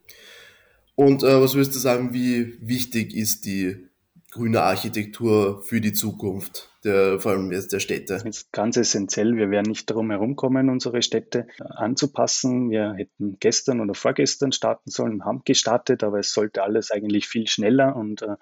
Und 0.94 1.22
äh, 1.22 1.40
was 1.40 1.54
würdest 1.54 1.74
du 1.74 1.78
sagen, 1.78 2.12
wie 2.12 2.56
wichtig 2.60 3.14
ist 3.14 3.46
die 3.46 3.88
grüne 4.30 4.62
Architektur 4.62 5.62
für 5.62 5.80
die 5.80 5.92
Zukunft, 5.92 6.70
der, 6.84 7.18
vor 7.18 7.32
allem 7.32 7.52
jetzt 7.52 7.72
der 7.72 7.80
Städte? 7.80 8.14
Das 8.14 8.24
ist 8.24 8.52
ganz 8.52 8.76
essentiell. 8.76 9.36
Wir 9.36 9.50
werden 9.50 9.68
nicht 9.68 9.88
darum 9.90 10.10
herumkommen, 10.10 10.68
unsere 10.68 11.02
Städte 11.02 11.46
anzupassen. 11.58 12.70
Wir 12.70 12.94
hätten 12.94 13.38
gestern 13.40 13.80
oder 13.80 13.94
vorgestern 13.94 14.52
starten 14.52 14.90
sollen, 14.90 15.24
haben 15.24 15.42
gestartet, 15.44 16.04
aber 16.04 16.18
es 16.18 16.32
sollte 16.32 16.62
alles 16.62 16.90
eigentlich 16.90 17.26
viel 17.26 17.46
schneller 17.46 17.96
und 17.96 18.22
äh, 18.22 18.36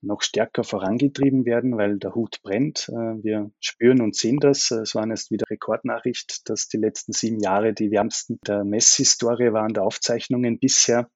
noch 0.00 0.22
stärker 0.22 0.64
vorangetrieben 0.64 1.44
werden, 1.44 1.76
weil 1.76 1.98
der 1.98 2.14
Hut 2.14 2.40
brennt. 2.42 2.88
Äh, 2.88 3.22
wir 3.22 3.50
spüren 3.60 4.00
und 4.00 4.14
sehen 4.14 4.38
das. 4.38 4.70
Es 4.70 4.94
waren 4.94 5.10
jetzt 5.10 5.30
wieder 5.30 5.46
Rekordnachricht, 5.50 6.48
dass 6.48 6.68
die 6.68 6.78
letzten 6.78 7.12
sieben 7.12 7.40
Jahre 7.40 7.72
die 7.72 7.90
wärmsten 7.90 8.38
der 8.46 8.64
Messhistorie 8.64 9.52
waren, 9.52 9.74
der 9.74 9.82
Aufzeichnungen 9.82 10.58
bisher. 10.58 11.08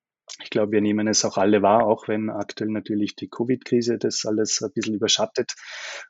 Ich 0.42 0.50
glaube, 0.50 0.72
wir 0.72 0.80
nehmen 0.80 1.08
es 1.08 1.24
auch 1.24 1.36
alle 1.36 1.62
wahr, 1.62 1.86
auch 1.86 2.08
wenn 2.08 2.30
aktuell 2.30 2.70
natürlich 2.70 3.16
die 3.16 3.28
Covid-Krise 3.28 3.98
das 3.98 4.24
alles 4.24 4.62
ein 4.62 4.72
bisschen 4.72 4.94
überschattet. 4.94 5.54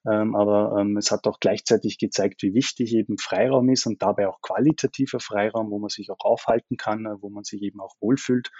Ähm, 0.06 0.34
aber 0.36 0.78
ähm, 0.80 0.96
es 0.96 1.10
hat 1.10 1.26
auch 1.26 1.40
gleichzeitig 1.40 1.98
gezeigt, 1.98 2.42
wie 2.42 2.54
wichtig 2.54 2.94
eben 2.94 3.18
Freiraum 3.18 3.68
ist 3.70 3.86
und 3.86 4.02
dabei 4.02 4.28
auch 4.28 4.40
qualitativer 4.40 5.20
Freiraum, 5.20 5.70
wo 5.70 5.78
man 5.78 5.88
sich 5.88 6.10
auch 6.10 6.24
aufhalten 6.24 6.76
kann, 6.76 7.06
äh, 7.06 7.20
wo 7.20 7.30
man 7.30 7.44
sich 7.44 7.62
eben 7.62 7.80
auch 7.80 7.94
wohlfühlt. 8.00 8.50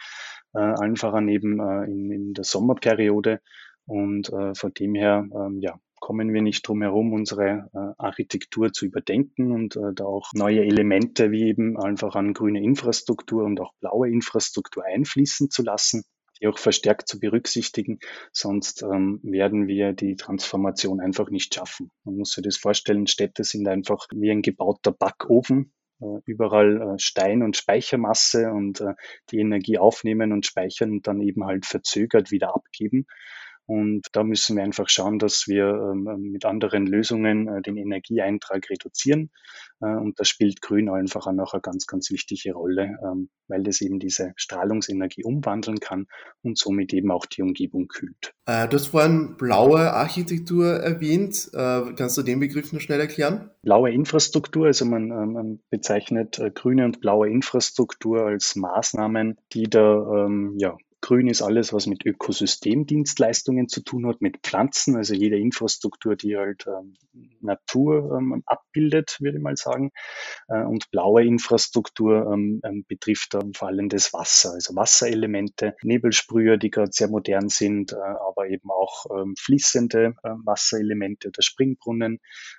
Äh, 0.55 0.59
allen 0.59 0.97
voran 0.97 1.29
eben 1.29 1.61
äh, 1.61 1.85
in, 1.85 2.11
in 2.11 2.35
der 2.35 2.45
Sommerperiode. 2.45 3.41
Und 3.87 4.29
von 4.29 4.73
dem 4.75 4.95
her, 4.95 5.27
ähm, 5.35 5.59
ja, 5.61 5.81
kommen 6.11 6.35
wir 6.35 6.43
nicht 6.43 6.67
drum 6.67 6.83
herum, 6.83 7.13
unsere 7.13 7.71
äh, 7.73 7.79
Architektur 7.97 8.73
zu 8.73 8.85
überdenken 8.85 9.53
und 9.53 9.77
äh, 9.77 9.95
da 9.95 10.07
auch 10.07 10.33
neue 10.35 10.65
Elemente 10.65 11.31
wie 11.31 11.45
eben 11.45 11.79
einfach 11.79 12.17
an 12.17 12.35
grüne 12.35 12.61
Infrastruktur 12.65 13.45
und 13.45 13.61
auch 13.61 13.75
blaue 13.79 14.11
Infrastruktur 14.11 14.85
einfließen 14.85 15.51
zu 15.51 15.63
lassen 15.63 16.03
die 16.41 16.49
auch 16.49 16.59
verstärkt 16.59 17.07
zu 17.07 17.21
berücksichtigen, 17.21 18.01
sonst 18.33 18.83
ähm, 18.83 19.21
werden 19.23 19.69
wir 19.69 19.93
die 19.93 20.17
Transformation 20.17 20.99
einfach 20.99 21.31
nicht 21.31 21.55
schaffen. 21.55 21.93
Man 22.03 22.17
muss 22.17 22.33
sich 22.33 22.43
das 22.43 22.57
vorstellen, 22.57 23.07
Städte 23.07 23.45
sind 23.45 23.69
einfach 23.69 24.09
wie 24.13 24.33
ein 24.33 24.43
gebauter 24.43 24.91
Backofen, 24.91 25.73
äh, 26.01 26.07
überall 26.25 26.97
Stein 26.99 27.45
und 27.45 27.57
Speichermasse 27.57 28.51
und 28.51 28.83
die 29.31 29.39
Energie 29.39 29.79
aufnehmen 29.79 30.33
und 30.33 30.45
speichern 30.45 30.91
und 30.91 31.07
dann 31.07 31.21
eben 31.21 31.45
halt 31.45 31.67
verzögert 31.67 32.33
wieder 32.33 32.53
abgeben. 32.53 33.07
Und 33.71 34.09
da 34.15 34.25
müssen 34.25 34.57
wir 34.57 34.65
einfach 34.65 34.89
schauen, 34.89 35.21
dass 35.21 35.47
wir 35.47 35.69
ähm, 35.69 36.33
mit 36.33 36.45
anderen 36.45 36.89
Lösungen 36.89 37.47
äh, 37.47 37.63
den 37.63 37.77
Energieeintrag 37.77 38.69
reduzieren. 38.69 39.31
Äh, 39.81 39.95
und 39.95 40.19
da 40.19 40.25
spielt 40.25 40.61
Grün 40.61 40.89
einfach 40.89 41.29
auch 41.29 41.33
noch 41.33 41.55
eine 41.55 41.61
ganz, 41.61 41.87
ganz 41.87 42.11
wichtige 42.11 42.55
Rolle, 42.55 42.99
ähm, 43.01 43.31
weil 43.47 43.63
das 43.63 43.81
eben 43.81 44.01
diese 44.01 44.33
Strahlungsenergie 44.35 45.23
umwandeln 45.23 45.79
kann 45.79 46.09
und 46.43 46.59
somit 46.59 46.93
eben 46.93 47.13
auch 47.13 47.27
die 47.27 47.43
Umgebung 47.43 47.87
kühlt. 47.87 48.35
Äh, 48.45 48.67
du 48.67 48.75
hast 48.75 48.89
vorhin 48.89 49.37
blaue 49.37 49.93
Architektur 49.93 50.67
erwähnt. 50.67 51.51
kannst 51.53 52.19
du 52.19 52.23
den 52.23 52.41
Begriff 52.41 52.73
noch 52.73 52.81
schnell 52.81 52.99
erklären? 52.99 53.51
Blaue 53.63 53.93
Infrastruktur, 53.93 54.67
also 54.67 54.85
man, 54.85 55.09
man 55.09 55.61
bezeichnet 55.71 56.43
grüne 56.57 56.87
und 56.87 57.01
blaue 57.01 57.31
Infrastruktur 57.31 58.27
als 58.27 58.57
Maßnahmen, 58.57 59.39
die 59.53 59.71
da 59.71 60.27
ähm, 60.27 60.57
ja, 60.59 60.77
Grün 61.03 61.29
ist 61.29 61.43
alles, 61.43 61.73
was 61.73 61.87
mit 61.87 62.05
Ökosystemdienstleistungen 62.05 63.69
zu 63.69 63.83
tun 63.83 64.07
hat, 64.07 64.21
mit 64.21 64.39
Pflanzen, 64.43 64.97
also 64.97 65.15
jede 65.15 65.39
Infrastruktur, 65.39 66.15
die 66.15 66.37
halt 66.37 66.67
ähm, 66.67 66.95
Natur 67.41 68.17
ähm, 68.19 68.43
abbildet, 68.47 69.17
würde 69.21 69.39
ich 69.39 69.43
mal 69.43 69.57
sagen. 69.57 69.93
Äh, 70.49 70.63
und 70.63 70.91
blaue 70.91 71.25
Infrastruktur 71.25 72.31
ähm, 72.33 72.61
ähm 72.65 72.85
betrifft 72.87 73.35
dann 73.35 73.55
vor 73.55 73.69
allem 73.69 73.89
das 73.89 74.13
Wasser, 74.13 74.53
also 74.53 74.75
Wasserelemente, 74.77 75.75
Nebelsprüher, 75.83 76.57
die 76.57 76.71
gerade 76.71 76.93
sehr 76.93 77.09
modern 77.09 77.49
sind, 77.49 77.93
äh, 77.93 77.97
aber 77.97 78.49
eben 78.49 78.71
auch 78.71 79.07
ähm, 79.17 79.35
fließende 79.39 80.15
äh, 80.23 80.31
Wasserelemente 80.45 81.29
oder 81.29 81.43
Springbrunnen, 81.43 82.19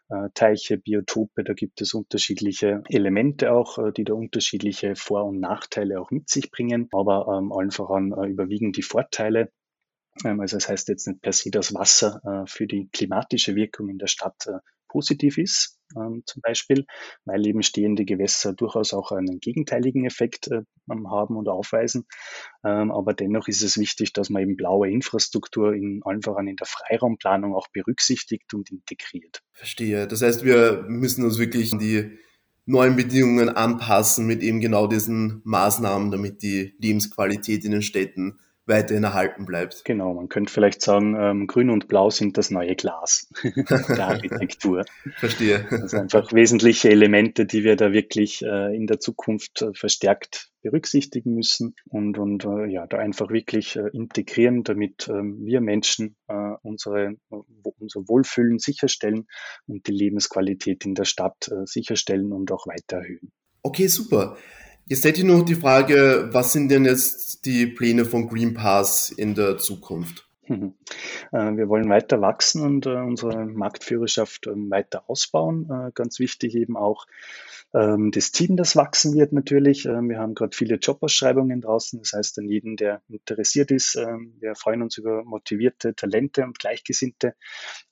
äh, 0.10 0.30
Teiche, 0.34 0.78
Biotope, 0.78 1.44
da 1.44 1.54
gibt 1.54 1.82
es 1.82 1.94
unterschiedliche 1.94 2.84
Elemente 2.90 3.54
auch, 3.54 3.78
äh, 3.78 3.92
die 3.92 4.04
da 4.04 4.14
unterschiedliche 4.14 4.96
Vor- 4.96 5.26
und 5.26 5.40
Nachteile 5.40 6.02
auch 6.02 6.12
mit 6.12 6.30
sich 6.30 6.52
bringen, 6.52 6.88
aber 6.92 7.28
ähm, 7.38 7.52
allen 7.52 7.72
voran 7.72 8.12
äh, 8.12 8.31
überwiegen 8.32 8.72
die 8.72 8.82
Vorteile. 8.82 9.52
Ähm, 10.26 10.40
also 10.40 10.58
das 10.58 10.70
heißt 10.70 10.88
jetzt 10.90 11.08
nicht 11.08 11.22
per 11.22 11.34
se, 11.34 11.52
dass 11.52 11.74
Wasser 11.74 12.22
äh, 12.26 12.50
für 12.50 12.68
die 12.68 12.90
klimatische 12.92 13.56
Wirkung 13.56 13.90
in 13.90 13.98
der 13.98 14.08
Stadt 14.08 14.48
äh, 14.48 14.60
positiv 14.92 15.38
ist, 15.38 15.80
ähm, 15.96 16.24
zum 16.26 16.42
Beispiel, 16.42 16.86
weil 17.26 17.46
eben 17.48 17.64
stehende 17.64 18.04
Gewässer 18.04 18.54
durchaus 18.54 18.94
auch 18.94 19.12
einen 19.12 19.40
gegenteiligen 19.40 20.06
Effekt 20.06 20.50
äh, 20.50 20.62
haben 20.90 21.38
und 21.38 21.48
aufweisen. 21.48 22.06
Ähm, 22.66 22.92
aber 22.92 23.14
dennoch 23.14 23.48
ist 23.48 23.62
es 23.62 23.78
wichtig, 23.78 24.12
dass 24.12 24.30
man 24.30 24.44
eben 24.44 24.58
blaue 24.58 24.90
Infrastruktur 24.90 25.74
in 25.74 26.02
allen 26.04 26.22
voran 26.22 26.48
in 26.48 26.58
der 26.58 26.68
Freiraumplanung 26.68 27.56
auch 27.56 27.68
berücksichtigt 27.72 28.54
und 28.54 28.70
integriert. 28.70 29.42
Verstehe. 29.54 30.08
Das 30.08 30.22
heißt, 30.22 30.44
wir 30.44 30.84
müssen 30.88 31.24
uns 31.24 31.40
wirklich 31.40 31.72
an 31.72 31.80
die 31.80 32.20
neuen 32.66 32.96
Bedingungen 32.96 33.50
anpassen 33.50 34.28
mit 34.28 34.42
eben 34.42 34.60
genau 34.60 34.88
diesen 34.88 35.42
Maßnahmen, 35.44 36.12
damit 36.12 36.42
die 36.42 36.76
Lebensqualität 36.80 37.66
in 37.66 37.72
den 37.72 37.82
Städten 37.82 38.40
weiterhin 38.72 39.04
erhalten 39.04 39.46
bleibt. 39.46 39.86
Genau, 39.86 40.14
man 40.16 40.30
könnte 40.30 40.52
vielleicht 40.52 40.82
sagen, 40.82 41.16
ähm, 41.20 41.46
Grün 41.46 41.70
und 41.70 41.88
Blau 41.88 42.10
sind 42.10 42.38
das 42.38 42.50
neue 42.50 42.76
Glas 42.76 43.30
der 43.44 44.08
Architektur. 44.08 44.86
Verstehe. 45.18 45.68
Also 45.70 45.98
einfach 45.98 46.34
wesentliche 46.34 46.90
Elemente, 46.90 47.46
die 47.46 47.64
wir 47.64 47.76
da 47.76 47.94
wirklich 47.94 48.42
äh, 48.42 48.76
in 48.76 48.88
der 48.88 49.00
Zukunft 49.00 49.62
äh, 49.62 49.74
verstärkt 49.74 50.50
berücksichtigen 50.62 51.34
müssen 51.34 51.76
und, 51.86 52.18
und 52.18 52.46
äh, 52.46 52.66
ja, 52.68 52.88
da 52.88 52.98
einfach 52.98 53.30
wirklich 53.30 53.76
äh, 53.76 53.90
integrieren, 53.94 54.64
damit 54.64 55.08
ähm, 55.10 55.40
wir 55.44 55.62
Menschen 55.62 56.16
äh, 56.28 56.54
unsere, 56.62 57.16
unser 57.30 58.08
Wohlfühlen 58.08 58.60
sicherstellen 58.60 59.28
und 59.68 59.88
die 59.88 59.92
Lebensqualität 59.92 60.86
in 60.86 60.96
der 60.96 61.06
Stadt 61.06 61.50
äh, 61.50 61.66
sicherstellen 61.66 62.32
und 62.32 62.52
auch 62.52 62.68
weiter 62.68 62.98
erhöhen. 62.98 63.32
Okay, 63.64 63.88
super. 63.88 64.38
Jetzt 64.88 65.06
hätte 65.06 65.20
ich 65.20 65.26
noch 65.26 65.44
die 65.44 65.56
Frage, 65.56 66.30
was 66.32 66.54
sind 66.54 66.70
denn 66.70 66.86
jetzt 66.86 67.46
die 67.46 67.68
Pläne 67.68 68.06
von 68.06 68.28
Green 68.28 68.54
Pass 68.54 69.10
in 69.10 69.36
der 69.36 69.58
Zukunft? 69.58 70.28
Mhm. 70.52 70.74
Äh, 71.32 71.56
wir 71.56 71.70
wollen 71.70 71.88
weiter 71.88 72.20
wachsen 72.20 72.62
und 72.62 72.86
äh, 72.86 72.90
unsere 72.90 73.46
Marktführerschaft 73.46 74.48
ähm, 74.48 74.70
weiter 74.70 75.10
ausbauen. 75.10 75.70
Äh, 75.72 75.92
ganz 75.94 76.20
wichtig 76.20 76.56
eben 76.56 76.76
auch 76.76 77.06
ähm, 77.74 78.12
das 78.12 78.34
Team, 78.34 78.58
das 78.58 78.76
wachsen 78.76 79.14
wird 79.14 79.32
natürlich. 79.32 79.86
Wir 79.86 80.20
haben 80.20 80.36
gerade 80.36 80.54
viele 80.54 80.76
Jobausschreibungen 80.76 81.62
draußen. 81.62 82.00
Das 82.00 82.12
heißt, 82.12 82.40
an 82.40 82.50
jeden, 82.50 82.76
der 82.76 83.02
interessiert 83.08 83.72
ist, 83.72 83.96
ähm, 83.96 84.36
wir 84.42 84.56
freuen 84.56 84.82
uns 84.82 84.98
über 84.98 85.24
motivierte 85.24 85.96
Talente 85.96 86.44
und 86.44 86.60
Gleichgesinnte, 86.60 87.34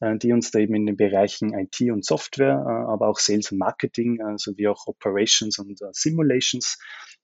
die 0.02 0.34
uns 0.34 0.52
da 0.52 0.60
eben 0.60 0.76
in 0.76 0.86
den 0.86 0.98
Bereichen 0.98 1.54
IT 1.54 1.80
und 1.92 2.04
Software, 2.04 2.58
aber 2.58 3.08
auch 3.08 3.20
Sales 3.20 3.52
und 3.52 3.58
Marketing 3.58 4.20
sowie 4.38 4.68
auch 4.68 4.88
Operations 4.88 5.60
und 5.60 5.80
Simulations 5.94 6.78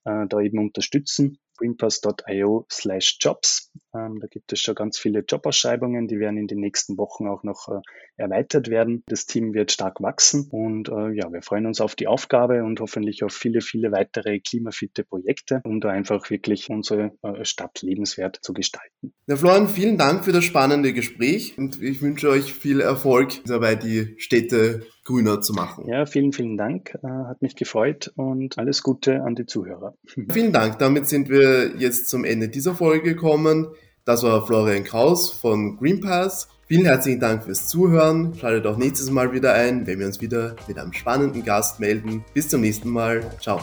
da 0.04 0.40
eben 0.40 0.60
unterstützen 0.60 1.40
greenpass.io 1.58 2.66
slash 2.72 3.18
jobs. 3.20 3.72
Ähm, 3.96 4.20
da 4.20 4.28
gibt 4.28 4.52
es 4.54 4.60
schon 4.60 4.76
ganz 4.76 4.98
viele 4.98 5.24
Jobausschreibungen, 5.28 6.08
die 6.08 6.20
werden 6.20 6.38
in 6.38 6.48
den 6.48 6.60
nächsten 6.60 6.98
Wochen 6.98 7.28
auch 7.28 7.44
noch 7.44 7.70
äh, 7.70 7.82
erweitert 8.18 8.70
werden. 8.70 9.04
Das 9.08 9.26
Team 9.26 9.54
wird 9.54 9.72
stark 9.72 10.02
wachsen 10.02 10.48
und 10.52 10.90
äh, 10.90 11.12
ja, 11.12 11.32
wir 11.32 11.42
freuen 11.42 11.66
uns 11.66 11.82
auf 11.82 11.96
die 11.96 12.08
Aufgabe 12.08 12.64
und 12.64 12.80
hoffentlich 12.80 13.24
auf 13.24 13.34
viele, 13.34 13.62
viele 13.62 13.92
weitere 13.92 14.40
klimafitte 14.40 15.04
Projekte, 15.04 15.62
um 15.64 15.80
da 15.80 15.90
einfach 15.90 16.30
wirklich 16.30 16.70
unsere 16.70 17.12
äh, 17.22 17.46
Stadt 17.46 17.82
lebenswert 17.82 18.40
zu 18.42 18.54
gestalten. 18.54 19.14
Ja, 19.28 19.36
Florian, 19.36 19.68
vielen 19.68 19.98
Dank 19.98 20.26
für 20.26 20.32
das 20.32 20.44
spannende 20.44 20.94
Gespräch 20.94 21.58
und 21.58 21.82
ich 21.82 22.02
wünsche 22.02 22.30
euch 22.30 22.54
viel 22.54 22.82
Erfolg 22.82 23.44
dabei, 23.46 23.76
die 23.76 24.16
Städte 24.18 24.86
grüner 25.06 25.40
zu 25.40 25.54
machen. 25.54 25.88
Ja, 25.88 26.06
vielen, 26.06 26.34
vielen 26.34 26.58
Dank. 26.58 26.98
Äh, 27.04 27.08
hat 27.08 27.42
mich 27.42 27.56
gefreut 27.56 28.12
und 28.16 28.58
alles 28.58 28.84
Gute 28.84 29.24
an 29.24 29.36
die 29.36 29.46
Zuhörer. 29.46 29.96
Vielen 30.06 30.52
Dank. 30.52 30.80
Damit 30.80 31.08
sind 31.08 31.30
wir 31.30 31.45
jetzt 31.78 32.10
zum 32.10 32.24
Ende 32.24 32.50
dieser 32.50 32.76
Folge 32.76 33.14
gekommen. 33.16 33.68
Das 34.06 34.24
war 34.24 34.46
Florian 34.46 34.84
Kraus 34.84 35.32
von 35.32 35.78
Greenpass. 35.78 36.48
Vielen 36.68 36.86
herzlichen 36.86 37.20
Dank 37.20 37.44
fürs 37.44 37.68
Zuhören. 37.68 38.34
Schaltet 38.40 38.66
auch 38.66 38.78
nächstes 38.78 39.12
Mal 39.12 39.34
wieder 39.34 39.54
ein, 39.54 39.86
wenn 39.86 40.00
wir 40.00 40.08
uns 40.08 40.22
wieder 40.22 40.56
mit 40.68 40.80
einem 40.80 40.94
spannenden 40.94 41.44
Gast 41.44 41.80
melden. 41.80 42.24
Bis 42.34 42.50
zum 42.50 42.62
nächsten 42.62 42.90
Mal. 42.90 43.24
Ciao. 43.40 43.60